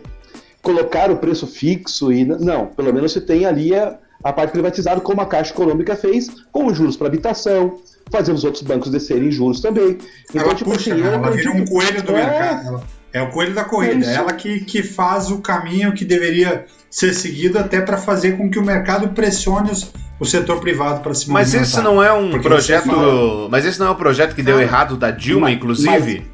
colocar 0.61 1.11
o 1.11 1.17
preço 1.17 1.45
fixo 1.45 2.13
e 2.13 2.23
não, 2.23 2.67
pelo 2.67 2.93
menos 2.93 3.11
você 3.11 3.19
tem 3.19 3.45
ali 3.45 3.75
a, 3.75 3.99
a 4.23 4.31
parte 4.33 4.51
privatizada, 4.51 5.01
como 5.01 5.21
a 5.21 5.25
Caixa 5.25 5.51
Econômica 5.53 5.95
fez, 5.95 6.29
com 6.51 6.67
os 6.67 6.77
juros 6.77 6.95
para 6.95 7.07
habitação, 7.07 7.79
fazer 8.11 8.31
os 8.31 8.43
outros 8.43 8.63
bancos 8.63 8.89
descerem 8.91 9.31
juros 9.31 9.59
também. 9.59 9.97
Então, 10.29 10.41
ela 10.43 10.55
tipo 10.55 10.71
puxa, 10.71 10.93
assim, 10.93 11.01
né? 11.01 11.13
ela 11.13 11.29
vira 11.31 11.51
um 11.51 11.65
coelho 11.65 12.01
do 12.03 12.11
É, 12.11 12.15
mercado. 12.15 12.67
Ela- 12.67 12.83
é 13.13 13.21
o 13.21 13.29
coelho 13.29 13.53
da 13.53 13.63
corrida. 13.63 14.05
É 14.07 14.15
ela 14.15 14.33
que, 14.33 14.61
que 14.61 14.81
faz 14.81 15.29
o 15.29 15.37
caminho 15.39 15.93
que 15.93 16.03
deveria 16.03 16.65
ser 16.89 17.13
seguido 17.13 17.59
até 17.59 17.79
para 17.79 17.97
fazer 17.97 18.37
com 18.37 18.49
que 18.49 18.57
o 18.57 18.63
mercado 18.63 19.09
pressione 19.09 19.69
os- 19.71 19.91
o 20.19 20.25
setor 20.25 20.59
privado 20.59 21.01
para 21.01 21.13
se 21.13 21.29
Mas 21.29 21.47
movimentar. 21.49 21.61
esse 21.73 21.81
não 21.81 22.01
é 22.01 22.11
um 22.11 22.31
Porque 22.31 22.47
projeto. 22.47 22.85
fala- 22.87 23.49
Mas 23.49 23.65
esse 23.65 23.79
não 23.79 23.87
é 23.87 23.91
um 23.91 23.95
projeto 23.95 24.33
que 24.33 24.41
deu 24.41 24.55
Não. 24.55 24.61
errado 24.63 24.95
da 24.97 25.11
Dilma, 25.11 25.47
Mas- 25.47 25.55
inclusive? 25.57 26.25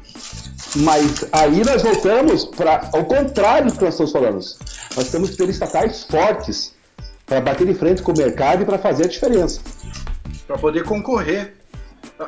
Mas 0.76 1.26
aí 1.32 1.64
nós 1.64 1.82
voltamos 1.82 2.44
para 2.44 2.88
ao 2.94 3.04
contrário 3.04 3.70
do 3.70 3.76
que 3.76 3.84
nós 3.84 3.94
estamos 3.94 4.12
falando. 4.12 4.38
Nós 4.96 5.10
temos 5.10 5.30
que 5.30 5.36
ter 5.36 5.48
estatais 5.48 6.04
fortes 6.04 6.72
para 7.30 7.40
bater 7.40 7.64
de 7.64 7.74
frente 7.74 8.02
com 8.02 8.10
o 8.10 8.18
mercado 8.18 8.62
e 8.62 8.66
para 8.66 8.76
fazer 8.76 9.04
a 9.04 9.08
diferença. 9.08 9.60
Pra 10.48 10.58
poder 10.58 10.82
concorrer. 10.82 11.54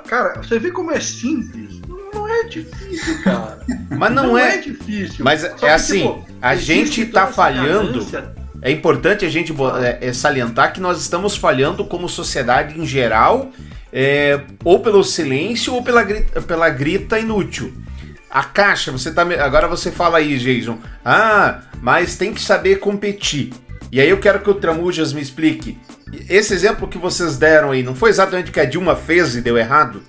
Cara, 0.06 0.40
você 0.40 0.60
vê 0.60 0.70
como 0.70 0.92
é 0.92 1.00
simples? 1.00 1.80
Não 1.88 2.02
não 2.14 2.28
é 2.28 2.44
difícil, 2.44 3.20
cara. 3.24 3.58
Mas 3.90 4.12
não, 4.12 4.38
é. 4.38 4.58
difícil. 4.58 5.24
Mas 5.24 5.40
Só 5.40 5.46
é 5.48 5.50
que, 5.50 5.66
assim, 5.66 6.00
tipo, 6.02 6.26
a 6.40 6.54
gente 6.54 7.06
tá 7.06 7.26
falhando. 7.26 7.92
ganância. 7.94 8.32
É 8.62 8.70
importante 8.70 9.24
a 9.24 9.28
gente 9.28 9.52
bo- 9.52 9.76
é, 9.76 9.98
é, 10.00 10.12
salientar 10.12 10.72
que 10.72 10.80
nós 10.80 11.00
estamos 11.00 11.36
falhando 11.36 11.84
como 11.84 12.08
sociedade 12.08 12.78
em 12.80 12.86
geral, 12.86 13.50
é, 13.92 14.40
ou 14.64 14.78
pelo 14.78 15.02
silêncio 15.02 15.74
ou 15.74 15.82
pela 15.82 16.04
grita, 16.04 16.40
pela 16.40 16.70
grita 16.70 17.18
inútil. 17.18 17.74
A 18.30 18.44
caixa, 18.44 18.92
você 18.92 19.10
tá. 19.12 19.22
Agora 19.22 19.66
você 19.66 19.90
fala 19.90 20.18
aí, 20.18 20.38
Jason. 20.38 20.78
Ah, 21.04 21.62
mas 21.82 22.16
tem 22.16 22.32
que 22.32 22.40
saber 22.40 22.76
competir. 22.78 23.52
E 23.92 24.00
aí 24.00 24.08
eu 24.08 24.18
quero 24.18 24.40
que 24.40 24.48
o 24.48 24.54
Tramujas 24.54 25.12
me 25.12 25.20
explique. 25.20 25.78
Esse 26.26 26.54
exemplo 26.54 26.88
que 26.88 26.96
vocês 26.96 27.36
deram 27.36 27.72
aí, 27.72 27.82
não 27.82 27.94
foi 27.94 28.08
exatamente 28.08 28.48
o 28.48 28.52
que 28.52 28.58
a 28.58 28.64
Dilma 28.64 28.96
fez 28.96 29.36
e 29.36 29.42
deu 29.42 29.58
errado? 29.58 30.02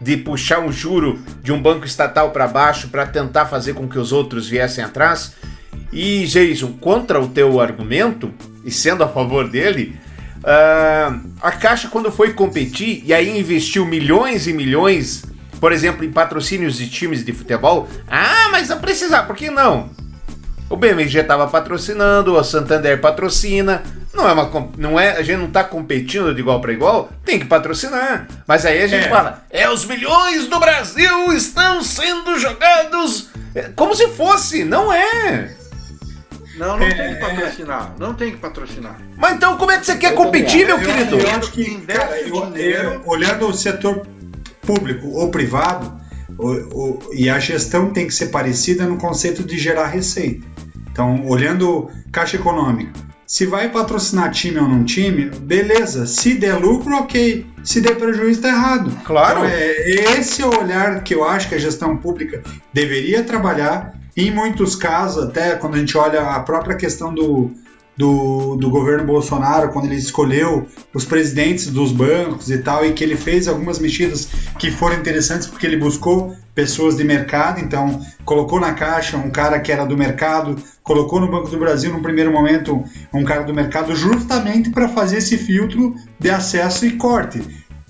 De 0.00 0.16
puxar 0.16 0.60
um 0.60 0.72
juro 0.72 1.20
de 1.42 1.52
um 1.52 1.60
banco 1.60 1.84
estatal 1.84 2.30
para 2.30 2.48
baixo 2.48 2.88
para 2.88 3.04
tentar 3.04 3.44
fazer 3.44 3.74
com 3.74 3.86
que 3.86 3.98
os 3.98 4.10
outros 4.10 4.48
viessem 4.48 4.82
atrás? 4.82 5.34
E, 5.92 6.24
Jason, 6.24 6.72
contra 6.80 7.20
o 7.20 7.28
teu 7.28 7.60
argumento, 7.60 8.32
e 8.64 8.70
sendo 8.70 9.04
a 9.04 9.08
favor 9.08 9.46
dele, 9.50 9.94
ah, 10.42 11.20
a 11.42 11.52
Caixa, 11.52 11.88
quando 11.88 12.10
foi 12.10 12.32
competir 12.32 13.02
e 13.04 13.12
aí 13.12 13.38
investiu 13.38 13.84
milhões 13.84 14.46
e 14.46 14.54
milhões, 14.54 15.24
por 15.60 15.72
exemplo, 15.72 16.06
em 16.06 16.10
patrocínios 16.10 16.78
de 16.78 16.88
times 16.88 17.22
de 17.22 17.34
futebol, 17.34 17.86
ah, 18.08 18.48
mas 18.50 18.70
não 18.70 18.80
precisa, 18.80 19.22
por 19.22 19.36
que 19.36 19.50
não? 19.50 19.90
O 20.68 20.76
BMG 20.76 21.20
estava 21.20 21.46
patrocinando, 21.46 22.34
o 22.34 22.42
Santander 22.44 23.00
patrocina. 23.00 23.82
Não 24.12 24.28
é 24.28 24.32
uma 24.32 24.70
não 24.76 24.98
é, 24.98 25.10
a 25.10 25.22
gente 25.22 25.38
não 25.38 25.50
tá 25.50 25.62
competindo 25.62 26.34
de 26.34 26.40
igual 26.40 26.60
para 26.60 26.72
igual, 26.72 27.10
tem 27.24 27.38
que 27.38 27.44
patrocinar. 27.44 28.26
Mas 28.48 28.64
aí 28.66 28.82
a 28.82 28.86
gente 28.88 29.06
É. 29.06 29.08
fala: 29.10 29.44
"É 29.50 29.68
os 29.70 29.84
milhões 29.84 30.48
do 30.48 30.58
Brasil 30.58 31.32
estão 31.32 31.82
sendo 31.82 32.38
jogados 32.38 33.28
É, 33.54 33.70
como 33.74 33.94
se 33.94 34.08
fosse, 34.08 34.64
não 34.64 34.92
é". 34.92 35.54
Não, 36.58 36.76
não 36.78 36.86
É, 36.86 36.94
tem 36.94 37.14
que 37.14 37.20
patrocinar. 37.20 37.92
Não 37.98 38.14
tem 38.14 38.30
que 38.32 38.36
patrocinar. 38.38 38.98
Mas 39.16 39.32
então 39.34 39.56
como 39.58 39.70
é 39.70 39.78
que 39.78 39.86
você 39.86 39.96
quer 39.96 40.12
Eu 40.12 40.16
competir, 40.16 40.66
meu 40.66 40.78
Eu, 40.78 40.84
querido? 40.86 41.18
eu 41.18 41.30
acho 41.30 41.52
que, 41.52 41.64
dinheiro. 42.54 43.02
olhando 43.06 43.46
o 43.48 43.54
setor 43.54 44.06
público 44.62 45.08
ou 45.10 45.30
privado, 45.30 45.92
o, 46.38 46.48
o- 46.50 47.10
e 47.14 47.28
a 47.30 47.38
gestão 47.38 47.90
tem 47.90 48.06
que 48.06 48.12
ser 48.14 48.26
parecida 48.26 48.84
no 48.84 48.96
conceito 48.98 49.42
de 49.44 49.56
gerar 49.58 49.86
receita. 49.86 50.44
Então, 50.96 51.26
olhando 51.26 51.90
Caixa 52.10 52.36
Econômica, 52.36 52.90
se 53.26 53.44
vai 53.44 53.68
patrocinar 53.68 54.30
time 54.30 54.58
ou 54.58 54.66
não 54.66 54.82
time, 54.82 55.26
beleza. 55.26 56.06
Se 56.06 56.32
der 56.36 56.54
lucro, 56.54 56.96
ok. 56.96 57.44
Se 57.62 57.82
der 57.82 57.96
prejuízo, 57.96 58.40
tá 58.40 58.48
errado. 58.48 58.90
Claro. 59.04 59.40
Então, 59.40 59.50
é, 59.50 59.90
esse 60.18 60.40
é 60.40 60.46
o 60.46 60.58
olhar 60.58 61.02
que 61.02 61.14
eu 61.14 61.22
acho 61.22 61.50
que 61.50 61.54
a 61.54 61.58
gestão 61.58 61.98
pública 61.98 62.42
deveria 62.72 63.22
trabalhar. 63.22 63.94
Em 64.16 64.30
muitos 64.30 64.74
casos, 64.74 65.24
até 65.24 65.54
quando 65.56 65.74
a 65.74 65.78
gente 65.78 65.98
olha 65.98 66.30
a 66.30 66.40
própria 66.40 66.74
questão 66.74 67.12
do, 67.12 67.50
do, 67.96 68.56
do 68.56 68.70
governo 68.70 69.04
Bolsonaro, 69.04 69.70
quando 69.70 69.86
ele 69.86 69.96
escolheu 69.96 70.66
os 70.92 71.04
presidentes 71.04 71.68
dos 71.68 71.92
bancos 71.92 72.50
e 72.50 72.58
tal, 72.58 72.84
e 72.84 72.92
que 72.92 73.02
ele 73.02 73.16
fez 73.16 73.48
algumas 73.48 73.78
mexidas 73.78 74.28
que 74.58 74.70
foram 74.70 74.96
interessantes 74.96 75.46
porque 75.46 75.66
ele 75.66 75.76
buscou 75.76 76.36
pessoas 76.54 76.96
de 76.96 77.04
mercado, 77.04 77.60
então 77.60 78.00
colocou 78.24 78.58
na 78.60 78.72
caixa 78.72 79.16
um 79.16 79.30
cara 79.30 79.60
que 79.60 79.70
era 79.70 79.84
do 79.84 79.96
mercado, 79.96 80.56
colocou 80.82 81.20
no 81.20 81.30
Banco 81.30 81.48
do 81.48 81.58
Brasil, 81.58 81.92
no 81.92 82.02
primeiro 82.02 82.32
momento, 82.32 82.82
um 83.12 83.24
cara 83.24 83.44
do 83.44 83.54
mercado, 83.54 83.94
justamente 83.94 84.70
para 84.70 84.88
fazer 84.88 85.18
esse 85.18 85.36
filtro 85.36 85.94
de 86.18 86.30
acesso 86.30 86.86
e 86.86 86.92
corte. 86.92 87.42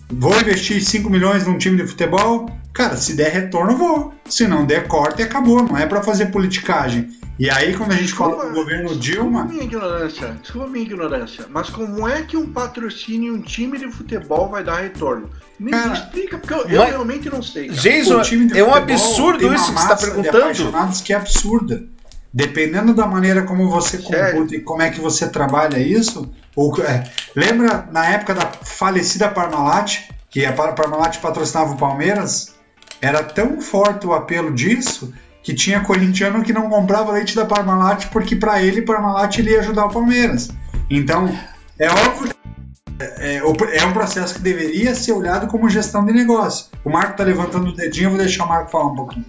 Vou 0.09 0.39
investir 0.41 0.81
5 0.85 1.11
milhões 1.11 1.47
num 1.47 1.59
time 1.59 1.77
de 1.77 1.87
futebol? 1.87 2.49
Cara, 2.73 2.97
se 2.97 3.15
der 3.15 3.33
retorno, 3.33 3.77
vou. 3.77 4.15
Se 4.29 4.47
não 4.47 4.65
der 4.65 4.87
corte, 4.87 5.23
acabou. 5.23 5.63
Não 5.63 5.77
é 5.77 5.85
para 5.85 6.03
fazer 6.03 6.27
politicagem. 6.27 7.09
E 7.39 7.51
aí, 7.51 7.77
quando 7.77 7.93
a 7.93 7.97
gente 7.97 8.15
fala 8.15 8.47
do 8.47 8.55
governo 8.55 8.97
Dilma. 8.97 9.43
Desculpa 9.45 9.53
minha 9.53 9.65
ignorância, 9.65 10.39
desculpa 10.43 10.69
minha 10.69 10.85
ignorância, 10.87 11.47
mas 11.51 11.69
como 11.69 12.09
é 12.09 12.23
que 12.23 12.35
um 12.37 12.51
patrocínio 12.51 13.35
em 13.35 13.37
um 13.37 13.43
time 13.43 13.77
de 13.79 13.91
futebol 13.91 14.49
vai 14.49 14.65
dar 14.65 14.81
retorno? 14.81 15.29
Me, 15.61 15.71
Cara, 15.71 15.89
me 15.89 15.95
explica, 15.95 16.39
porque 16.39 16.55
eu, 16.55 16.61
eu 16.69 16.85
realmente 16.87 17.29
não 17.29 17.43
sei. 17.43 17.69
cara. 17.69 17.79
Jason, 17.81 18.15
O 18.15 18.21
é 18.21 18.23
um 18.23 18.49
futebol 18.49 18.75
absurdo 18.75 19.55
isso 19.55 19.67
que 19.67 19.79
você 19.79 19.83
está 19.83 19.95
de 19.95 20.05
perguntando. 20.07 20.39
apaixonados 20.39 21.01
que 21.03 21.13
é 21.13 21.17
absurda. 21.17 21.85
Dependendo 22.33 22.93
da 22.95 23.07
maneira 23.07 23.43
como 23.45 23.69
você 23.71 23.99
computa 23.99 24.55
e 24.57 24.61
como 24.61 24.83
é 24.83 24.91
que 24.91 25.01
você 25.01 25.29
trabalha 25.29 25.79
isso, 25.79 26.31
ou, 26.55 26.75
é, 26.83 27.05
lembra 27.35 27.87
na 27.91 28.07
época 28.07 28.35
da 28.35 28.47
falecida 28.47 29.29
Parmalat, 29.29 30.01
que 30.31 30.45
a 30.45 30.53
Par- 30.53 30.75
Parmalat 30.75 31.19
patrocinava 31.19 31.73
o 31.73 31.77
Palmeiras? 31.79 32.55
Era 33.01 33.23
tão 33.23 33.61
forte 33.61 34.07
o 34.07 34.13
apelo 34.15 34.53
disso 34.55 35.13
que 35.47 35.55
tinha 35.55 35.79
corintiano 35.81 36.43
que 36.43 36.53
não 36.53 36.69
comprava 36.69 37.13
leite 37.13 37.37
da 37.37 37.45
Parmalat 37.45 38.07
porque 38.09 38.35
para 38.35 38.61
ele 38.61 38.83
Parmalat 38.83 39.39
ele 39.39 39.53
ia 39.53 39.61
ajudar 39.61 39.87
o 39.87 39.91
Palmeiras. 39.91 40.49
Então, 40.91 41.33
é 41.79 41.89
óbvio 41.89 42.35
é, 42.99 43.37
é, 43.37 43.45
o- 43.45 43.55
é 43.73 43.87
um 43.87 43.93
processo 43.93 44.35
que 44.35 44.41
deveria 44.41 44.93
ser 44.93 45.13
olhado 45.13 45.47
como 45.47 45.69
gestão 45.71 46.05
de 46.05 46.13
negócio. 46.13 46.67
O 46.85 46.91
Marco 46.91 47.17
tá 47.17 47.23
levantando 47.23 47.69
o 47.69 47.73
dedinho, 47.77 48.07
eu 48.07 48.11
vou 48.11 48.19
deixar 48.19 48.45
o 48.45 48.49
Marco 48.49 48.73
falar 48.73 48.87
um 48.87 48.97
pouquinho. 48.97 49.25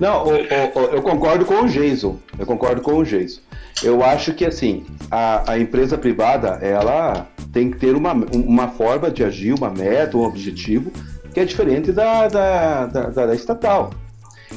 Não, 0.00 0.24
o- 0.24 0.30
eu 0.30 1.02
concordo 1.02 1.44
com 1.44 1.56
o 1.62 1.68
Jason. 1.68 2.18
Eu 2.38 2.46
concordo 2.46 2.80
com 2.80 2.94
o 2.94 3.04
Jason. 3.04 3.40
Eu 3.82 4.02
acho 4.02 4.32
que 4.32 4.46
assim, 4.46 4.86
a, 5.10 5.52
a 5.52 5.58
empresa 5.58 5.98
privada, 5.98 6.58
ela 6.62 7.26
tem 7.52 7.70
que 7.70 7.76
ter 7.76 7.94
uma, 7.94 8.12
uma 8.32 8.68
forma 8.68 9.10
de 9.10 9.22
agir, 9.22 9.52
uma 9.52 9.68
meta, 9.68 10.16
um 10.16 10.22
objetivo, 10.22 10.90
que 11.34 11.40
é 11.40 11.44
diferente 11.44 11.92
da, 11.92 12.28
da, 12.28 12.86
da- 12.86 13.26
da 13.26 13.34
estatal. 13.34 13.90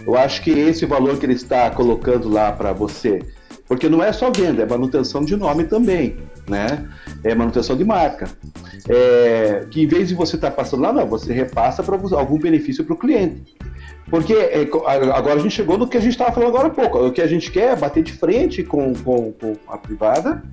Eu 0.06 0.16
acho 0.16 0.42
que 0.42 0.52
esse 0.52 0.86
valor 0.86 1.18
que 1.18 1.26
ele 1.26 1.34
está 1.34 1.70
colocando 1.70 2.30
lá 2.30 2.52
para 2.52 2.74
você, 2.74 3.20
porque 3.68 3.90
não 3.90 4.04
é 4.04 4.12
só 4.12 4.32
venda, 4.32 4.64
é 4.64 4.66
manutenção 4.66 5.24
de 5.24 5.36
nome 5.36 5.66
também, 5.66 6.18
né? 6.48 6.88
É 7.24 7.34
manutenção 7.34 7.76
de 7.76 7.84
marca. 7.84 8.30
É, 8.88 9.66
que 9.72 9.82
em 9.84 9.88
vez 9.88 10.10
de 10.10 10.16
você 10.16 10.36
estar 10.36 10.52
passando 10.52 10.84
lá, 10.84 10.94
não, 10.94 11.08
você 11.08 11.34
repassa 11.34 11.82
para 11.82 11.96
algum 11.96 12.38
benefício 12.38 12.84
para 12.84 12.94
o 12.94 12.98
cliente. 12.98 13.56
Porque 14.10 14.34
é, 14.34 14.68
agora 15.14 15.36
a 15.36 15.40
gente 15.40 15.56
chegou 15.56 15.78
no 15.78 15.88
que 15.88 15.98
a 15.98 16.00
gente 16.00 16.12
estava 16.12 16.32
falando 16.32 16.50
agora 16.50 16.68
há 16.68 16.72
pouco. 16.72 17.00
O 17.00 17.12
que 17.12 17.22
a 17.22 17.28
gente 17.28 17.52
quer 17.52 17.74
é 17.74 17.76
bater 17.76 18.04
de 18.04 18.14
frente 18.14 18.64
com, 18.64 18.94
com, 18.94 19.32
com 19.32 19.56
a 19.68 19.78
privada 19.78 20.44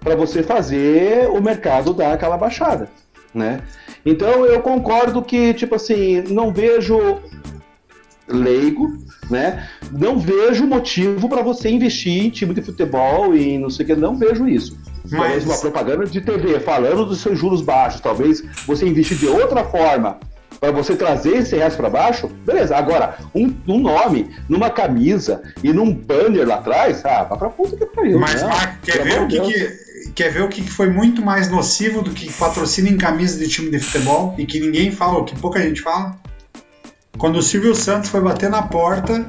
para 0.00 0.16
você 0.16 0.42
fazer 0.42 1.28
o 1.30 1.40
mercado 1.42 1.92
dar 1.92 2.12
aquela 2.12 2.36
baixada, 2.36 2.88
né? 3.34 3.60
Então 4.04 4.44
eu 4.46 4.60
concordo 4.60 5.22
que, 5.22 5.54
tipo 5.54 5.74
assim, 5.74 6.22
não 6.28 6.52
vejo 6.52 7.20
leigo, 8.28 8.96
né? 9.30 9.68
Não 9.92 10.18
vejo 10.18 10.66
motivo 10.66 11.28
para 11.28 11.42
você 11.42 11.68
investir 11.68 12.24
em 12.24 12.30
time 12.30 12.54
de 12.54 12.62
futebol 12.62 13.34
e 13.36 13.58
não 13.58 13.70
sei 13.70 13.84
o 13.84 13.86
que, 13.88 13.94
não 13.96 14.16
vejo 14.16 14.48
isso. 14.48 14.78
Talvez 15.10 15.44
uma 15.44 15.58
propaganda 15.58 16.06
de 16.06 16.20
TV 16.20 16.60
falando 16.60 17.04
dos 17.04 17.20
seus 17.20 17.38
juros 17.38 17.60
baixos, 17.60 18.00
talvez 18.00 18.42
você 18.66 18.86
investir 18.86 19.18
de 19.18 19.26
outra 19.26 19.62
forma 19.64 20.18
para 20.58 20.70
você 20.70 20.96
trazer 20.96 21.36
esse 21.38 21.54
resto 21.56 21.76
para 21.76 21.90
baixo, 21.90 22.26
beleza. 22.46 22.74
Agora, 22.74 23.18
um, 23.34 23.52
um 23.68 23.78
nome 23.80 24.30
numa 24.48 24.70
camisa 24.70 25.42
e 25.62 25.72
num 25.74 25.92
banner 25.92 26.46
lá 26.48 26.54
atrás, 26.54 27.04
ah, 27.04 27.24
vai 27.24 27.38
pra 27.38 27.50
puta 27.50 27.76
que 27.76 27.84
pariu. 27.84 28.18
Mas, 28.18 28.40
né? 28.40 28.48
Marco, 28.48 28.78
quer 28.82 29.02
ver, 29.04 29.20
o 29.20 29.28
que, 29.28 29.40
que- 29.40 30.10
quer 30.14 30.32
ver 30.32 30.42
o 30.42 30.48
que 30.48 30.62
foi 30.62 30.88
muito 30.88 31.20
mais 31.22 31.50
nocivo 31.50 32.00
do 32.00 32.12
que 32.12 32.32
patrocínio 32.32 32.90
em 32.94 32.96
camisa 32.96 33.38
de 33.38 33.46
time 33.48 33.70
de 33.70 33.78
futebol 33.80 34.34
e 34.38 34.46
que 34.46 34.58
ninguém 34.58 34.90
fala, 34.90 35.18
ou 35.18 35.24
que 35.24 35.36
pouca 35.38 35.60
gente 35.60 35.82
fala? 35.82 36.16
Quando 37.18 37.36
o 37.36 37.42
Silvio 37.42 37.74
Santos 37.74 38.10
foi 38.10 38.20
bater 38.20 38.50
na 38.50 38.62
porta 38.62 39.24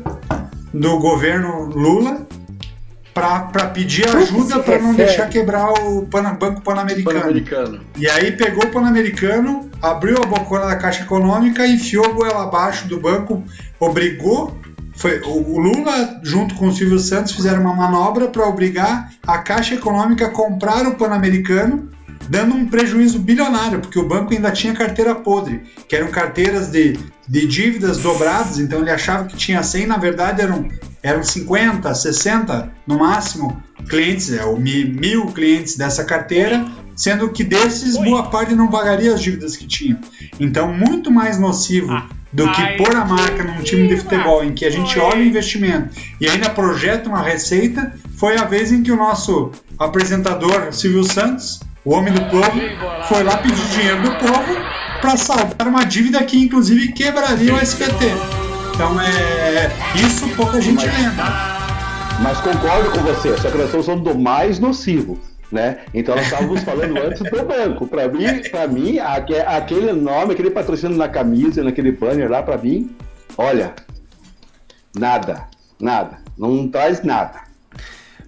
do 0.74 1.00
governo 1.00 1.66
Lula 1.66 2.26
para 3.14 3.68
pedir 3.68 4.06
ajuda 4.10 4.60
para 4.60 4.78
não 4.80 4.94
deixar 4.94 5.30
quebrar 5.30 5.72
o 5.72 6.06
Pana- 6.08 6.34
Banco 6.34 6.62
Pan-Americano. 6.62 7.20
Pan-Americano. 7.22 7.80
E 7.98 8.10
aí 8.10 8.34
pegou 8.34 8.66
o 8.66 8.72
Pan-Americano, 8.72 9.70
abriu 9.82 10.18
a 10.22 10.26
bocona 10.26 10.66
da 10.66 10.76
Caixa 10.76 11.04
Econômica, 11.04 11.66
enfiou 11.66 12.06
a 12.06 12.10
goela 12.10 12.44
abaixo 12.44 12.88
do 12.90 13.00
banco, 13.00 13.42
obrigou. 13.80 14.58
Foi, 14.98 15.20
o 15.22 15.56
o 15.56 15.60
Lula, 15.60 16.20
junto 16.24 16.56
com 16.56 16.68
o 16.68 16.74
Silvio 16.74 17.00
Santos, 17.00 17.34
fizeram 17.34 17.62
uma 17.62 17.74
manobra 17.76 18.28
para 18.28 18.46
obrigar 18.48 19.10
a 19.26 19.38
Caixa 19.38 19.76
Econômica 19.76 20.26
a 20.26 20.30
comprar 20.30 20.86
o 20.86 20.96
Pan-Americano, 20.96 21.90
dando 22.30 22.56
um 22.56 22.68
prejuízo 22.68 23.20
bilionário, 23.20 23.80
porque 23.80 24.00
o 24.00 24.08
banco 24.08 24.34
ainda 24.34 24.52
tinha 24.52 24.74
carteira 24.74 25.16
podre, 25.16 25.62
que 25.88 25.96
eram 25.96 26.08
carteiras 26.08 26.70
de, 26.70 27.00
de 27.28 27.48
dívidas 27.48 27.98
dobradas, 27.98 28.60
então 28.60 28.82
ele 28.82 28.92
achava 28.92 29.26
que 29.26 29.36
tinha 29.36 29.62
100, 29.62 29.88
na 29.88 29.98
verdade 29.98 30.42
eram, 30.42 30.68
eram 31.02 31.24
50, 31.24 31.94
60 31.94 32.72
no 32.88 33.00
máximo 33.00 33.62
clientes, 33.90 34.32
é, 34.32 34.44
mil 34.56 35.28
clientes 35.28 35.76
dessa 35.78 36.04
carteira, 36.04 36.66
sendo 36.96 37.30
que 37.30 37.44
desses 37.44 37.98
boa 37.98 38.24
parte 38.30 38.56
não 38.56 38.70
pagaria 38.70 39.14
as 39.14 39.22
dívidas 39.22 39.56
que 39.56 39.68
tinham. 39.68 40.00
Então, 40.40 40.74
muito 40.74 41.12
mais 41.12 41.38
nocivo 41.38 41.94
do 42.32 42.52
que 42.52 42.78
pôr 42.78 42.96
a 42.96 43.06
marca 43.06 43.44
num 43.44 43.62
time 43.62 43.88
de 43.88 43.98
futebol 43.98 44.44
em 44.44 44.54
que 44.54 44.66
a 44.66 44.70
gente 44.70 44.98
olha 45.00 45.20
o 45.20 45.26
investimento 45.26 45.96
e 46.20 46.28
ainda 46.28 46.50
projeta 46.50 47.08
uma 47.08 47.22
receita, 47.22 47.94
foi 48.18 48.38
a 48.38 48.44
vez 48.44 48.72
em 48.72 48.84
que 48.84 48.92
o 48.92 48.96
nosso 48.96 49.52
apresentador 49.80 50.74
Silvio 50.74 51.04
Santos, 51.04 51.60
o 51.86 51.94
homem 51.94 52.14
do 52.14 52.22
povo, 52.26 52.52
foi 53.08 53.24
lá 53.24 53.38
pedir 53.38 53.64
dinheiro 53.70 54.02
do 54.02 54.12
povo 54.16 54.56
para 55.02 55.16
saldar 55.18 55.68
uma 55.68 55.86
dívida 55.86 56.24
que 56.24 56.38
inclusive 56.44 56.92
quebraria 56.94 57.54
o 57.54 57.58
SPT. 57.62 58.06
Então 58.74 59.00
é 59.00 59.72
isso 59.96 60.28
pouca 60.36 60.60
gente 60.60 60.84
lembra. 60.86 61.26
Mas 62.22 62.38
concordo 62.40 62.90
com 62.92 63.00
você, 63.00 63.38
só 63.38 63.50
que 63.52 63.58
nós 63.58 63.66
estamos 63.68 63.86
falando 63.86 64.04
do 64.04 64.18
mais 64.18 64.58
nocivo, 64.58 65.20
né? 65.52 65.80
Então 65.94 66.16
nós 66.16 66.26
estávamos 66.26 66.64
falando 66.64 66.98
antes 66.98 67.22
do 67.22 67.44
banco. 67.46 67.88
Para 67.88 68.08
mim, 68.08 68.42
para 68.50 68.68
mim, 68.68 68.98
aque- 69.00 69.36
aquele 69.40 69.92
nome, 69.94 70.34
aquele 70.34 70.50
patrocínio 70.50 70.98
na 70.98 71.08
camisa, 71.10 71.64
naquele 71.64 71.92
banner 71.92 72.30
lá, 72.32 72.42
para 72.42 72.58
mim, 72.58 72.96
olha, 73.38 73.74
nada, 74.96 75.48
nada, 75.80 76.20
não 76.38 76.68
traz 76.68 77.04
nada. 77.04 77.42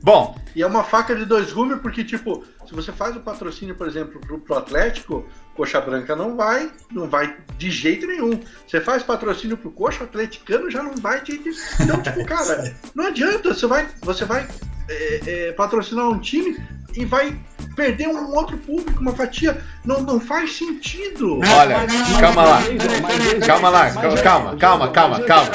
Bom, 0.03 0.35
E 0.55 0.61
é 0.63 0.65
uma 0.67 0.83
faca 0.83 1.15
de 1.15 1.23
dois 1.25 1.51
gumes, 1.53 1.79
porque, 1.81 2.03
tipo, 2.03 2.43
se 2.67 2.73
você 2.75 2.91
faz 2.91 3.15
o 3.15 3.19
patrocínio, 3.21 3.75
por 3.75 3.87
exemplo, 3.87 4.19
pro, 4.19 4.39
pro 4.39 4.55
Atlético, 4.57 5.25
Coxa 5.55 5.79
Branca 5.81 6.15
não 6.15 6.35
vai, 6.35 6.71
não 6.91 7.09
vai 7.09 7.35
de 7.57 7.71
jeito 7.71 8.05
nenhum. 8.05 8.39
Você 8.67 8.81
faz 8.81 9.01
patrocínio 9.03 9.57
pro 9.57 9.71
Coxa 9.71 10.03
Atleticano, 10.03 10.69
já 10.69 10.83
não 10.83 10.95
vai 10.95 11.21
de. 11.21 11.37
de- 11.37 11.51
Então, 11.81 12.01
tipo, 12.01 12.23
cara, 12.27 12.75
não 12.93 13.07
adianta. 13.07 13.53
Você 13.53 13.65
vai, 13.65 13.87
você 14.01 14.25
vai 14.25 14.47
é, 14.89 15.21
é, 15.47 15.51
patrocinar 15.53 16.07
um 16.09 16.19
time 16.19 16.57
e 16.97 17.05
vai 17.05 17.35
perder 17.75 18.07
um 18.07 18.33
outro 18.35 18.57
público, 18.57 18.99
uma 18.99 19.13
fatia. 19.13 19.61
Não, 19.85 20.01
não 20.01 20.19
faz 20.19 20.57
sentido. 20.57 21.39
olha, 21.39 21.77
calma 22.19 22.43
lá. 22.43 22.61
Calma 23.45 23.69
lá, 23.69 23.91
calma, 23.91 24.55
calma, 24.57 24.87
calma, 24.89 25.19
calma. 25.21 25.51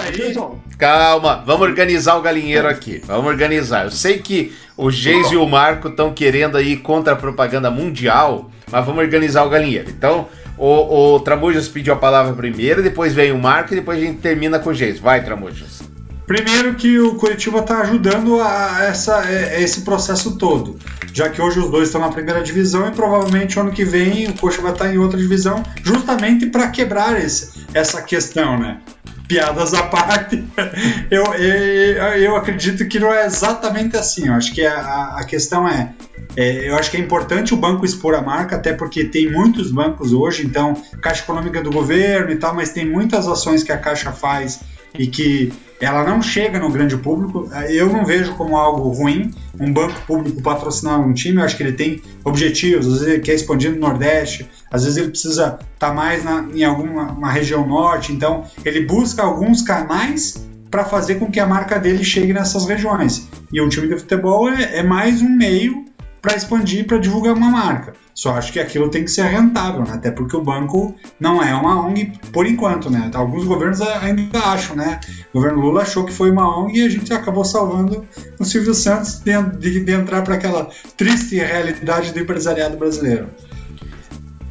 Calma, 0.78 1.42
vamos 1.44 1.62
organizar 1.62 2.16
o 2.16 2.22
galinheiro 2.22 2.68
aqui. 2.68 3.02
Vamos 3.04 3.26
organizar. 3.26 3.84
Eu 3.84 3.90
sei 3.90 4.18
que 4.18 4.52
o 4.76 4.90
Geis 4.90 5.30
e 5.32 5.36
o 5.36 5.46
Marco 5.46 5.88
estão 5.88 6.12
querendo 6.12 6.56
aí 6.56 6.76
contra 6.76 7.12
a 7.12 7.16
propaganda 7.16 7.70
mundial, 7.70 8.50
mas 8.70 8.84
vamos 8.84 9.02
organizar 9.02 9.44
o 9.44 9.50
galinheiro. 9.50 9.90
Então, 9.90 10.28
o, 10.56 11.14
o 11.14 11.20
Tramujas 11.20 11.68
pediu 11.68 11.92
a 11.92 11.96
palavra 11.96 12.32
primeiro, 12.34 12.82
depois 12.82 13.12
vem 13.12 13.32
o 13.32 13.38
Marco 13.38 13.72
e 13.74 13.76
depois 13.76 13.98
a 13.98 14.04
gente 14.04 14.20
termina 14.20 14.58
com 14.58 14.70
o 14.70 14.74
Geis. 14.74 14.98
Vai, 14.98 15.24
Tramujas. 15.24 15.91
Primeiro 16.32 16.74
que 16.76 16.98
o 16.98 17.14
Curitiba 17.16 17.58
está 17.58 17.82
ajudando 17.82 18.40
a 18.40 18.84
essa, 18.84 19.30
é, 19.30 19.62
esse 19.62 19.82
processo 19.82 20.38
todo, 20.38 20.78
já 21.12 21.28
que 21.28 21.42
hoje 21.42 21.58
os 21.58 21.70
dois 21.70 21.88
estão 21.88 22.00
na 22.00 22.08
primeira 22.08 22.42
divisão 22.42 22.88
e 22.88 22.90
provavelmente 22.90 23.60
ano 23.60 23.70
que 23.70 23.84
vem 23.84 24.30
o 24.30 24.32
Coxa 24.38 24.62
vai 24.62 24.72
estar 24.72 24.94
em 24.94 24.96
outra 24.96 25.18
divisão, 25.18 25.62
justamente 25.84 26.46
para 26.46 26.68
quebrar 26.68 27.22
esse, 27.22 27.66
essa 27.74 28.00
questão, 28.00 28.58
né? 28.58 28.80
Piadas 29.28 29.74
à 29.74 29.82
parte, 29.82 30.42
eu, 31.10 31.22
eu, 31.34 32.02
eu 32.14 32.34
acredito 32.34 32.88
que 32.88 32.98
não 32.98 33.12
é 33.12 33.26
exatamente 33.26 33.98
assim. 33.98 34.28
Eu 34.28 34.32
acho 34.32 34.54
que 34.54 34.64
a, 34.64 35.16
a 35.18 35.24
questão 35.24 35.68
é, 35.68 35.92
é, 36.34 36.70
eu 36.70 36.76
acho 36.76 36.90
que 36.90 36.96
é 36.96 37.00
importante 37.00 37.52
o 37.52 37.58
banco 37.58 37.84
expor 37.84 38.14
a 38.14 38.22
marca, 38.22 38.56
até 38.56 38.72
porque 38.72 39.04
tem 39.04 39.30
muitos 39.30 39.70
bancos 39.70 40.14
hoje, 40.14 40.46
então 40.46 40.80
Caixa 41.02 41.22
Econômica 41.24 41.60
do 41.60 41.70
governo 41.70 42.32
e 42.32 42.36
tal, 42.36 42.54
mas 42.54 42.70
tem 42.70 42.88
muitas 42.88 43.28
ações 43.28 43.62
que 43.62 43.70
a 43.70 43.76
Caixa 43.76 44.12
faz 44.12 44.60
e 44.98 45.06
que 45.06 45.52
ela 45.80 46.04
não 46.04 46.22
chega 46.22 46.58
no 46.60 46.70
grande 46.70 46.96
público, 46.96 47.48
eu 47.68 47.92
não 47.92 48.04
vejo 48.04 48.34
como 48.34 48.56
algo 48.56 48.88
ruim 48.90 49.32
um 49.58 49.72
banco 49.72 50.00
público 50.06 50.40
patrocinar 50.40 51.00
um 51.00 51.12
time. 51.12 51.38
Eu 51.38 51.44
acho 51.44 51.56
que 51.56 51.62
ele 51.62 51.72
tem 51.72 52.00
objetivos, 52.24 52.86
às 52.86 52.92
vezes 52.92 53.08
ele 53.08 53.20
quer 53.20 53.34
expandir 53.34 53.72
no 53.72 53.78
Nordeste, 53.78 54.48
às 54.70 54.84
vezes 54.84 54.96
ele 54.98 55.08
precisa 55.08 55.58
estar 55.74 55.88
tá 55.88 55.92
mais 55.92 56.24
na, 56.24 56.46
em 56.54 56.62
alguma 56.62 57.10
uma 57.10 57.30
região 57.30 57.66
norte, 57.66 58.12
então 58.12 58.44
ele 58.64 58.86
busca 58.86 59.22
alguns 59.22 59.62
canais 59.62 60.46
para 60.70 60.84
fazer 60.84 61.16
com 61.16 61.30
que 61.30 61.38
a 61.38 61.46
marca 61.46 61.78
dele 61.78 62.04
chegue 62.04 62.32
nessas 62.32 62.64
regiões. 62.64 63.28
E 63.52 63.60
o 63.60 63.68
time 63.68 63.88
de 63.88 63.98
futebol 63.98 64.48
é, 64.48 64.78
é 64.78 64.82
mais 64.82 65.20
um 65.20 65.28
meio 65.28 65.84
para 66.22 66.36
expandir, 66.36 66.86
para 66.86 66.98
divulgar 66.98 67.34
uma 67.34 67.50
marca. 67.50 67.94
Só 68.14 68.36
acho 68.36 68.52
que 68.52 68.60
aquilo 68.60 68.88
tem 68.88 69.04
que 69.04 69.10
ser 69.10 69.24
rentável, 69.24 69.82
né? 69.82 69.94
até 69.94 70.10
porque 70.10 70.36
o 70.36 70.42
banco 70.42 70.94
não 71.18 71.42
é 71.42 71.52
uma 71.52 71.84
ONG 71.84 72.12
por 72.32 72.46
enquanto, 72.46 72.88
né? 72.88 73.10
Alguns 73.12 73.44
governos 73.44 73.80
ainda 73.80 74.38
acham, 74.38 74.76
né? 74.76 75.00
O 75.32 75.38
governo 75.38 75.60
Lula 75.60 75.82
achou 75.82 76.04
que 76.04 76.12
foi 76.12 76.30
uma 76.30 76.60
ONG 76.60 76.78
e 76.78 76.86
a 76.86 76.88
gente 76.88 77.12
acabou 77.12 77.44
salvando 77.44 78.06
o 78.38 78.44
Silvio 78.44 78.74
Santos 78.74 79.18
de, 79.18 79.32
de, 79.58 79.84
de 79.84 79.92
entrar 79.92 80.22
para 80.22 80.36
aquela 80.36 80.68
triste 80.96 81.36
realidade 81.36 82.12
do 82.12 82.20
empresariado 82.20 82.76
brasileiro. 82.76 83.28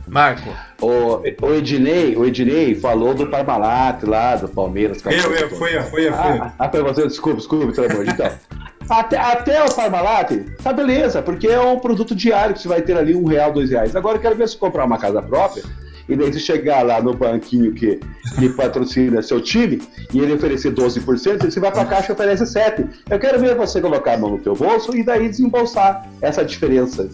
Marco. 0.08 0.54
O, 0.82 1.22
o, 1.46 1.54
Ednei, 1.54 2.18
o 2.18 2.26
Ednei 2.26 2.76
falou 2.76 3.14
do 3.14 3.28
Parmalat 3.28 4.04
lá, 4.04 4.36
do 4.36 4.50
Palmeiras. 4.50 5.02
Eu, 5.06 5.34
eu, 5.34 5.50
foi, 5.52 5.80
foi, 5.84 5.84
foi. 5.84 6.08
Ah, 6.10 6.52
ah, 6.60 6.70
foi 6.70 6.84
você, 6.84 7.08
desculpa, 7.08 7.38
desculpa, 7.38 7.72
pelo 7.72 7.92
amor 7.92 8.06
de 8.06 8.14
Deus. 8.14 8.34
Até, 8.90 9.18
até 9.18 9.64
o 9.64 9.74
Parmalat, 9.74 10.32
tá 10.62 10.74
beleza, 10.74 11.22
porque 11.22 11.48
é 11.48 11.60
um 11.60 11.80
produto 11.80 12.14
diário 12.14 12.54
que 12.54 12.62
você 12.62 12.68
vai 12.68 12.82
ter 12.82 12.98
ali 12.98 13.16
um 13.16 13.26
real, 13.26 13.54
dois 13.54 13.70
reais. 13.70 13.96
Agora 13.96 14.18
eu 14.18 14.22
quero 14.22 14.36
ver 14.36 14.48
se 14.50 14.58
comprar 14.58 14.86
uma 14.86 14.98
casa 14.98 15.22
própria 15.22 15.64
e 16.10 16.16
daí 16.16 16.32
você 16.32 16.40
chegar 16.40 16.84
lá 16.84 17.02
no 17.02 17.14
banquinho 17.14 17.74
que, 17.74 18.00
que 18.38 18.50
patrocina 18.50 19.22
seu 19.22 19.40
time 19.40 19.82
e 20.14 20.20
ele 20.20 20.34
oferecer 20.34 20.74
12%, 20.74 21.50
você 21.50 21.60
vai 21.60 21.72
pra 21.72 21.86
caixa 21.86 22.12
e 22.12 22.14
oferece 22.14 22.44
7%. 22.44 22.90
Eu 23.10 23.20
quero 23.20 23.40
ver 23.40 23.56
você 23.56 23.80
colocar 23.80 24.16
a 24.16 24.18
mão 24.18 24.32
no 24.32 24.40
teu 24.40 24.56
bolso 24.56 24.96
e 24.96 25.04
daí 25.04 25.30
desembolsar 25.30 26.06
essa 26.22 26.44
diferença. 26.44 27.10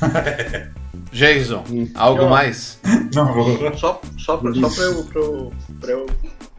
Jason, 1.10 1.64
algo 1.94 2.22
eu, 2.22 2.28
mais? 2.28 2.78
Não, 3.14 3.76
só, 3.76 4.00
só, 4.18 4.36
pra, 4.36 4.52
só 4.52 4.68
pra, 4.68 4.84
eu, 4.84 5.04
pra, 5.04 5.20
eu, 5.20 5.52
pra 5.80 5.90
eu 5.92 6.06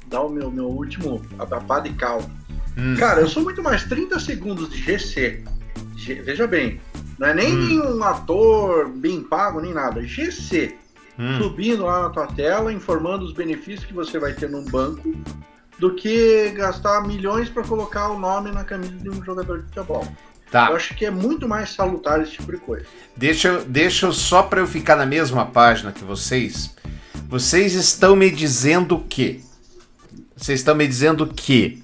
dar 0.08 0.22
o 0.22 0.30
meu, 0.30 0.50
meu 0.50 0.66
último 0.66 1.22
pá 1.68 1.80
de 1.80 1.94
cal. 1.94 2.22
Hum. 2.78 2.96
Cara, 2.96 3.22
eu 3.22 3.28
sou 3.28 3.44
muito 3.44 3.62
mais 3.64 3.84
30 3.86 4.20
segundos 4.20 4.70
de 4.70 4.78
GC. 4.78 5.44
G, 5.96 6.16
veja 6.22 6.46
bem, 6.46 6.80
não 7.18 7.28
é 7.28 7.34
nem 7.34 7.80
hum. 7.82 7.98
um 7.98 8.04
ator 8.04 8.90
bem 8.90 9.24
pago, 9.24 9.60
nem 9.60 9.74
nada. 9.74 10.04
GC. 10.04 10.76
Hum. 11.18 11.40
Subindo 11.40 11.86
lá 11.86 12.04
na 12.04 12.10
tua 12.10 12.28
tela, 12.28 12.72
informando 12.72 13.26
os 13.26 13.34
benefícios 13.34 13.86
que 13.86 13.94
você 13.94 14.20
vai 14.20 14.34
ter 14.34 14.48
num 14.50 14.64
banco, 14.64 15.16
do 15.80 15.96
que 15.96 16.52
gastar 16.52 17.08
milhões 17.08 17.50
para 17.50 17.64
colocar 17.64 18.10
o 18.10 18.20
nome 18.20 18.52
na 18.52 18.64
camisa 18.64 18.96
de 18.96 19.10
um 19.10 19.24
jogador 19.24 19.60
de 19.60 19.66
futebol. 19.66 20.08
Tá. 20.52 20.70
Eu 20.70 20.76
acho 20.76 20.96
que 20.96 21.06
é 21.06 21.12
muito 21.12 21.48
mais 21.48 21.72
salutar 21.72 22.22
esse 22.22 22.34
tipo 22.34 22.52
de 22.52 22.58
coisa. 22.58 22.86
Deixa, 23.16 23.60
deixa 23.68 24.12
só 24.12 24.44
para 24.44 24.62
eu 24.62 24.68
ficar 24.68 24.96
na 24.96 25.06
mesma 25.06 25.46
página 25.46 25.92
que 25.92 26.04
vocês. 26.04 26.74
Vocês 27.28 27.74
estão 27.74 28.16
me 28.16 28.30
dizendo 28.30 29.00
que. 29.10 29.44
Vocês 30.36 30.60
estão 30.60 30.76
me 30.76 30.88
dizendo 30.88 31.28
que. 31.28 31.84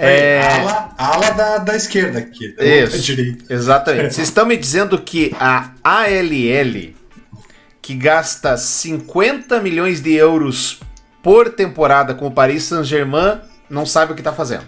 É... 0.00 0.40
Ala, 0.40 0.94
ala 0.96 1.30
da, 1.30 1.58
da 1.58 1.76
esquerda 1.76 2.20
aqui. 2.20 2.54
Isso, 2.58 3.12
exatamente. 3.50 4.14
Vocês 4.14 4.28
estão 4.28 4.46
me 4.46 4.56
dizendo 4.56 4.98
que 4.98 5.34
a 5.38 5.72
ALL, 5.84 6.94
que 7.82 7.94
gasta 7.94 8.56
50 8.56 9.60
milhões 9.60 10.00
de 10.00 10.14
euros 10.14 10.80
por 11.22 11.50
temporada 11.50 12.14
com 12.14 12.28
o 12.28 12.30
Paris 12.30 12.64
Saint-Germain, 12.64 13.40
não 13.68 13.84
sabe 13.84 14.12
o 14.12 14.14
que 14.14 14.22
está 14.22 14.32
fazendo. 14.32 14.64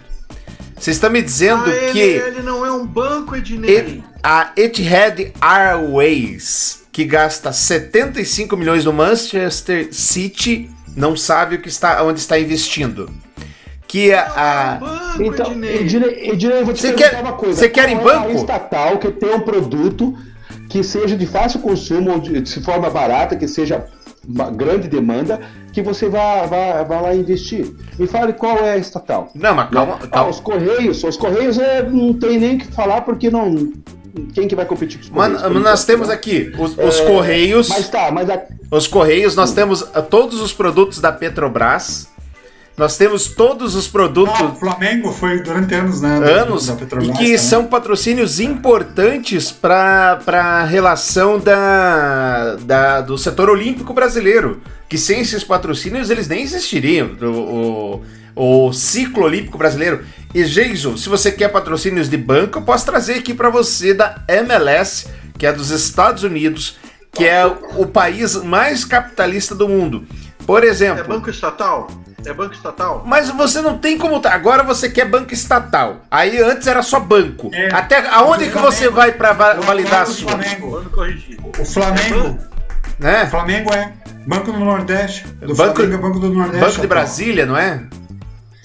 Vocês 0.77 0.97
estão 0.97 1.09
me 1.09 1.21
dizendo 1.21 1.63
ah, 1.65 1.91
que. 1.91 1.99
Ele 1.99 2.43
não 2.43 2.63
é 2.63 2.71
um 2.71 2.85
banco, 2.85 3.35
Ednei. 3.35 4.03
A 4.21 4.51
Etihad 4.55 5.33
Airways, 5.41 6.83
que 6.91 7.05
gasta 7.05 7.51
75 7.51 8.55
milhões 8.55 8.85
no 8.85 8.93
Manchester 8.93 9.87
City, 9.91 10.69
não 10.95 11.15
sabe 11.15 11.55
o 11.55 11.61
que 11.61 11.69
está, 11.69 12.03
onde 12.03 12.19
está 12.19 12.37
investindo. 12.37 13.09
Que 13.93 14.11
a. 14.11 14.79
então, 15.19 15.51
Ednei, 15.51 16.31
Ednei, 16.31 16.61
eu 16.61 16.65
vou 16.65 16.73
te 16.73 16.81
você 16.81 16.93
quer, 16.93 17.21
uma 17.21 17.33
coisa. 17.33 17.59
Você 17.59 17.69
quer 17.69 17.89
em 17.89 17.95
é 17.95 18.03
banco? 18.03 18.31
estatal 18.31 18.97
que 18.97 19.11
tem 19.11 19.35
um 19.35 19.41
produto 19.41 20.17
que 20.67 20.83
seja 20.83 21.15
de 21.15 21.27
fácil 21.27 21.59
consumo, 21.59 22.19
de, 22.19 22.41
de 22.41 22.59
forma 22.63 22.89
barata, 22.89 23.35
que 23.35 23.47
seja 23.47 23.85
uma 24.27 24.49
grande 24.49 24.87
demanda 24.87 25.39
que 25.71 25.83
você 25.83 26.09
vai, 26.09 26.47
vai, 26.47 26.83
vai 26.83 27.01
lá 27.03 27.15
investir. 27.15 27.71
Me 27.99 28.07
fale 28.07 28.33
qual 28.33 28.57
é 28.57 28.71
a 28.71 28.77
estatal. 28.77 29.29
Não, 29.35 29.53
mas 29.53 29.69
calma. 29.69 29.99
Ah, 30.01 30.07
calma. 30.07 30.31
os 30.31 30.39
Correios, 30.39 31.03
os 31.03 31.15
Correios 31.15 31.59
é, 31.59 31.83
não 31.83 32.15
tem 32.15 32.39
nem 32.39 32.55
o 32.55 32.57
que 32.57 32.67
falar 32.69 33.01
porque 33.01 33.29
não. 33.29 33.73
Quem 34.33 34.47
que 34.47 34.55
vai 34.55 34.65
competir 34.65 34.97
com 34.97 35.03
os 35.03 35.09
Correios? 35.11 35.41
Mas, 35.43 35.61
nós 35.61 35.85
temos 35.85 36.09
aqui 36.09 36.51
os, 36.57 36.75
os 36.79 36.99
é, 36.99 37.05
Correios. 37.05 37.69
Mas 37.69 37.89
tá, 37.89 38.09
mas 38.11 38.27
a... 38.27 38.41
Os 38.71 38.87
Correios, 38.87 39.35
nós 39.35 39.53
temos 39.53 39.87
ah, 39.93 40.01
todos 40.01 40.41
os 40.41 40.51
produtos 40.51 40.99
da 40.99 41.11
Petrobras. 41.11 42.11
Nós 42.75 42.97
temos 42.97 43.27
todos 43.27 43.75
os 43.75 43.87
produtos. 43.87 44.39
Ah, 44.39 44.45
o 44.45 44.55
Flamengo 44.55 45.11
foi 45.11 45.41
durante 45.43 45.75
anos, 45.75 46.01
né? 46.01 46.17
Anos. 46.17 46.67
Da 46.67 46.75
Petrobras, 46.75 47.09
e 47.09 47.11
que 47.11 47.23
também. 47.25 47.37
são 47.37 47.65
patrocínios 47.67 48.39
importantes 48.39 49.51
para 49.51 50.19
a 50.27 50.63
relação 50.63 51.39
da, 51.39 52.55
da, 52.61 53.01
do 53.01 53.17
setor 53.17 53.49
olímpico 53.49 53.93
brasileiro. 53.93 54.59
Que 54.89 54.97
sem 54.97 55.21
esses 55.21 55.43
patrocínios 55.43 56.09
eles 56.09 56.27
nem 56.27 56.41
existiriam. 56.41 57.11
O, 57.21 58.01
o, 58.35 58.65
o 58.67 58.73
ciclo 58.73 59.23
olímpico 59.23 59.57
brasileiro. 59.57 60.03
E 60.33 60.43
Jason, 60.43 60.97
se 60.97 61.09
você 61.09 61.31
quer 61.31 61.49
patrocínios 61.49 62.09
de 62.09 62.17
banco, 62.17 62.57
eu 62.57 62.63
posso 62.63 62.85
trazer 62.85 63.15
aqui 63.15 63.35
para 63.35 63.49
você 63.49 63.93
da 63.93 64.23
MLS, 64.27 65.07
que 65.37 65.45
é 65.45 65.53
dos 65.53 65.69
Estados 65.69 66.23
Unidos, 66.23 66.77
que 67.11 67.25
é 67.25 67.45
o 67.45 67.85
país 67.85 68.35
mais 68.35 68.83
capitalista 68.83 69.53
do 69.53 69.69
mundo. 69.69 70.07
Por 70.45 70.63
exemplo. 70.63 70.99
É 70.99 71.03
banco 71.03 71.29
estatal? 71.29 71.89
É 72.25 72.33
banco 72.33 72.53
estatal? 72.53 73.03
Mas 73.05 73.29
você 73.29 73.61
não 73.61 73.77
tem 73.77 73.97
como. 73.97 74.21
Agora 74.25 74.63
você 74.63 74.89
quer 74.89 75.05
banco 75.05 75.33
estatal. 75.33 76.01
Aí 76.09 76.41
antes 76.41 76.67
era 76.67 76.81
só 76.81 76.99
banco. 76.99 77.49
É. 77.53 77.73
Até 77.73 78.07
aonde 78.09 78.49
que 78.49 78.57
você 78.57 78.89
vai 78.89 79.11
para 79.11 79.33
validar 79.33 80.03
a 80.03 80.05
sua? 80.05 80.31
Flamengo. 80.31 80.85
O 81.59 81.65
Flamengo. 81.65 82.39
Né? 82.99 83.23
O 83.23 83.27
Flamengo 83.27 83.73
é 83.73 83.93
Banco 84.25 84.51
do 84.51 84.59
Nordeste. 84.59 85.27
Do 85.41 85.55
banco, 85.55 85.75
Flamengo 85.75 85.95
é 85.95 85.97
Banco 85.97 86.19
do 86.19 86.29
Nordeste. 86.29 86.65
Banco 86.65 86.81
de 86.81 86.87
Brasília, 86.87 87.45
não 87.45 87.57
é? 87.57 87.83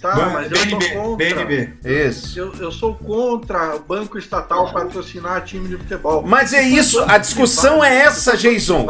Tá, 0.00 0.14
mas 0.32 0.48
BNB, 0.48 0.74
eu 0.74 0.80
sou 0.80 1.02
contra. 1.02 1.16
BNB. 1.16 1.72
Isso. 1.84 2.38
Eu, 2.38 2.54
eu 2.54 2.70
sou 2.70 2.94
contra 2.94 3.74
o 3.74 3.80
banco 3.80 4.16
estatal 4.16 4.72
patrocinar 4.72 5.44
time 5.44 5.68
de 5.68 5.76
futebol. 5.76 6.22
Mas 6.24 6.52
é 6.52 6.62
isso, 6.62 7.02
a 7.08 7.18
discussão 7.18 7.82
é 7.84 8.02
essa, 8.02 8.37
Jason. 8.37 8.87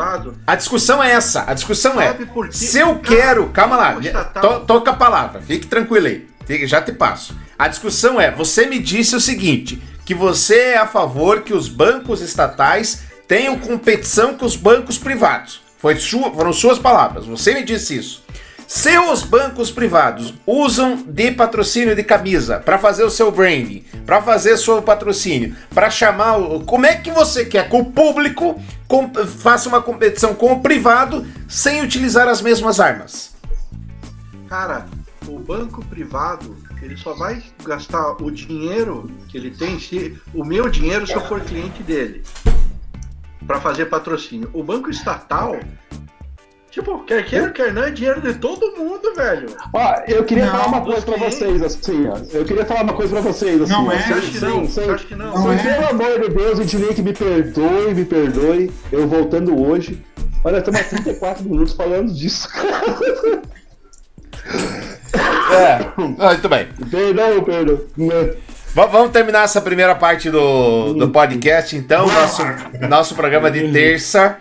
A 0.47 0.55
discussão 0.55 1.03
é 1.03 1.11
essa. 1.11 1.51
A 1.51 1.55
discussão 1.55 1.99
é. 1.99 2.14
Se 2.51 2.79
eu 2.79 2.99
quero. 2.99 3.49
Calma 3.49 3.77
lá, 3.77 3.97
to, 4.40 4.61
toca 4.66 4.90
a 4.90 4.94
palavra, 4.94 5.40
fique 5.40 5.66
tranquilo 5.66 6.07
aí. 6.07 6.29
Já 6.66 6.83
te 6.83 6.92
passo. 6.92 7.35
A 7.59 7.68
discussão 7.68 8.21
é: 8.21 8.31
você 8.31 8.66
me 8.66 8.79
disse 8.79 9.16
o 9.16 9.21
seguinte: 9.21 9.83
que 10.05 10.14
você 10.14 10.57
é 10.57 10.77
a 10.77 10.87
favor 10.87 11.40
que 11.42 11.55
os 11.55 11.68
bancos 11.68 12.21
estatais 12.21 13.03
tenham 13.27 13.59
competição 13.59 14.35
com 14.35 14.44
os 14.44 14.57
bancos 14.57 14.99
privados. 14.99 15.61
Foi 15.79 15.97
sua, 15.97 16.33
foram 16.33 16.53
suas 16.53 16.79
palavras. 16.79 17.27
Você 17.27 17.55
me 17.55 17.62
disse 17.62 17.97
isso. 17.97 18.25
Se 18.68 18.98
os 18.98 19.22
bancos 19.22 19.70
privados 19.70 20.35
usam 20.46 20.94
de 20.94 21.31
patrocínio 21.31 21.96
de 21.96 22.04
camisa 22.04 22.59
para 22.59 22.76
fazer 22.76 23.02
o 23.02 23.09
seu 23.09 23.33
branding, 23.33 23.83
para 24.04 24.20
fazer 24.20 24.59
seu 24.59 24.83
patrocínio, 24.83 25.57
para 25.70 25.88
chamar 25.88 26.37
o. 26.37 26.62
Como 26.62 26.85
é 26.85 26.94
que 26.94 27.11
você 27.11 27.46
quer 27.46 27.70
que 27.70 27.74
o 27.74 27.87
público 27.87 28.62
com, 28.87 29.11
faça 29.24 29.70
uma 29.70 29.81
competição 29.81 30.35
com 30.35 30.52
o 30.52 30.61
privado 30.61 31.26
sem 31.48 31.83
utilizar 31.83 32.28
as 32.28 32.42
mesmas 32.42 32.78
armas? 32.78 33.35
Cara, 34.50 34.87
o 35.26 35.38
banco 35.38 35.83
privado 35.87 36.54
ele 36.83 36.98
só 36.98 37.14
vai 37.14 37.42
gastar 37.64 38.22
o 38.22 38.31
dinheiro 38.31 39.11
que 39.31 39.38
ele 39.38 39.50
tem, 39.50 39.81
se 39.81 40.20
o 40.35 40.44
meu 40.44 40.68
dinheiro 40.68 41.07
se 41.07 41.14
eu 41.14 41.22
for 41.22 41.40
cliente 41.40 41.83
dele, 41.83 42.22
para 43.46 43.62
fazer 43.62 43.87
patrocínio. 43.87 44.50
O 44.52 44.62
banco 44.62 44.90
estatal 44.90 45.59
Tipo, 46.79 47.01
quer 47.01 47.25
queira, 47.25 47.51
quer 47.51 47.75
não, 47.75 47.83
é 47.83 47.91
dinheiro 47.91 48.21
de 48.21 48.35
todo 48.35 48.77
mundo, 48.77 49.12
velho. 49.12 49.49
Ó, 49.73 49.95
eu 50.07 50.23
queria 50.25 50.45
não, 50.47 50.53
falar 50.53 50.67
uma 50.69 50.81
coisa 50.81 51.03
pra 51.03 51.17
vocês, 51.17 51.61
assim, 51.61 52.07
ó. 52.07 52.17
Eu 52.33 52.44
queria 52.44 52.65
falar 52.65 52.85
uma 52.85 52.92
coisa 52.92 53.13
pra 53.15 53.21
vocês, 53.21 53.61
assim. 53.61 53.73
Não 53.73 53.90
é? 53.90 53.98
Sem, 53.98 54.15
acho 54.15 54.31
que 54.31 54.38
não. 54.38 54.69
Sem, 54.69 54.90
acho 54.90 55.07
que 55.09 55.15
não. 55.17 55.35
não 55.35 55.52
é. 55.52 55.57
Pelo 55.57 55.88
amor 55.88 56.21
de 56.21 56.29
Deus, 56.29 56.61
Ednei, 56.61 56.94
que 56.94 57.02
me 57.02 57.13
perdoe, 57.13 57.94
me 57.94 58.05
perdoe. 58.05 58.71
Eu 58.92 59.09
voltando 59.09 59.61
hoje. 59.61 60.00
Olha, 60.44 60.59
estamos 60.59 60.81
há 60.81 60.85
34 60.85 61.42
minutos 61.50 61.75
falando 61.75 62.15
disso. 62.15 62.48
é, 65.50 65.81
muito 66.00 66.48
bem. 66.48 66.69
Perdão, 66.88 67.42
perdão. 67.42 67.81
Vamos 68.73 69.11
terminar 69.11 69.42
essa 69.42 69.61
primeira 69.61 69.96
parte 69.96 70.31
do, 70.31 70.94
do 70.94 71.11
podcast, 71.11 71.75
então. 71.75 72.07
Nosso, 72.07 72.42
nosso 72.88 73.15
programa 73.17 73.50
de 73.50 73.69
terça. 73.73 74.38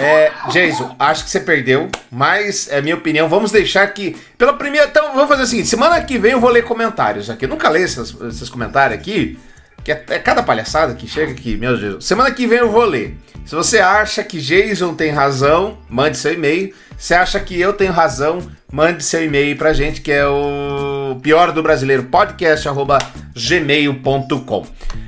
É, 0.00 0.32
Jason, 0.50 0.94
acho 0.98 1.24
que 1.24 1.30
você 1.30 1.40
perdeu, 1.40 1.88
mas 2.10 2.68
é 2.70 2.80
minha 2.80 2.94
opinião. 2.94 3.28
Vamos 3.28 3.50
deixar 3.50 3.86
que. 3.88 4.16
Pela 4.36 4.52
primeira. 4.54 4.86
Então, 4.86 5.14
vamos 5.14 5.28
fazer 5.28 5.42
assim: 5.42 5.64
semana 5.64 6.02
que 6.02 6.18
vem 6.18 6.32
eu 6.32 6.40
vou 6.40 6.50
ler 6.50 6.64
comentários 6.64 7.30
aqui. 7.30 7.44
Eu 7.44 7.48
nunca 7.48 7.68
leio 7.68 7.84
esses, 7.84 8.14
esses 8.22 8.48
comentários 8.48 8.98
aqui, 8.98 9.38
que 9.84 9.92
é, 9.92 10.02
é 10.08 10.18
cada 10.18 10.42
palhaçada 10.42 10.94
que 10.94 11.06
chega 11.06 11.32
aqui, 11.32 11.56
meu 11.56 11.78
Deus. 11.78 12.04
Semana 12.04 12.30
que 12.30 12.46
vem 12.46 12.58
eu 12.58 12.70
vou 12.70 12.84
ler. 12.84 13.16
Se 13.44 13.54
você 13.54 13.78
acha 13.78 14.24
que 14.24 14.40
Jason 14.40 14.94
tem 14.94 15.10
razão, 15.10 15.76
mande 15.88 16.16
seu 16.16 16.32
e-mail. 16.32 16.74
Se 16.96 17.12
acha 17.12 17.38
que 17.38 17.60
eu 17.60 17.74
tenho 17.74 17.92
razão, 17.92 18.38
mande 18.72 19.04
seu 19.04 19.22
e-mail 19.22 19.56
pra 19.56 19.74
gente, 19.74 20.00
que 20.00 20.10
é 20.10 20.26
o 20.26 21.18
pior 21.22 21.52
do 21.52 21.62
brasileiro 21.62 22.04
podcast, 22.04 22.66
arroba 22.66 22.98
gmail.com. 23.34 24.66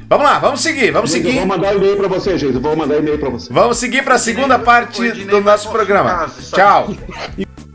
Vamos 0.08 0.24
lá, 0.24 0.38
vamos 0.38 0.60
seguir, 0.60 0.90
vamos 0.90 1.10
Gente, 1.10 1.24
seguir. 1.24 1.38
Vou 1.38 1.46
mandar 1.46 1.74
e-mail 1.74 1.96
pra 1.96 2.08
você, 2.08 2.38
gente. 2.38 2.54
Eu 2.54 2.60
vou 2.60 2.76
mandar 2.76 2.98
e-mail 2.98 3.18
pra 3.18 3.30
você. 3.30 3.52
Vamos 3.52 3.78
seguir 3.78 4.04
para 4.04 4.14
a 4.16 4.18
segunda 4.18 4.58
parte 4.58 5.10
do 5.10 5.40
nosso 5.40 5.70
programa. 5.70 6.30
Tchau. 6.52 6.94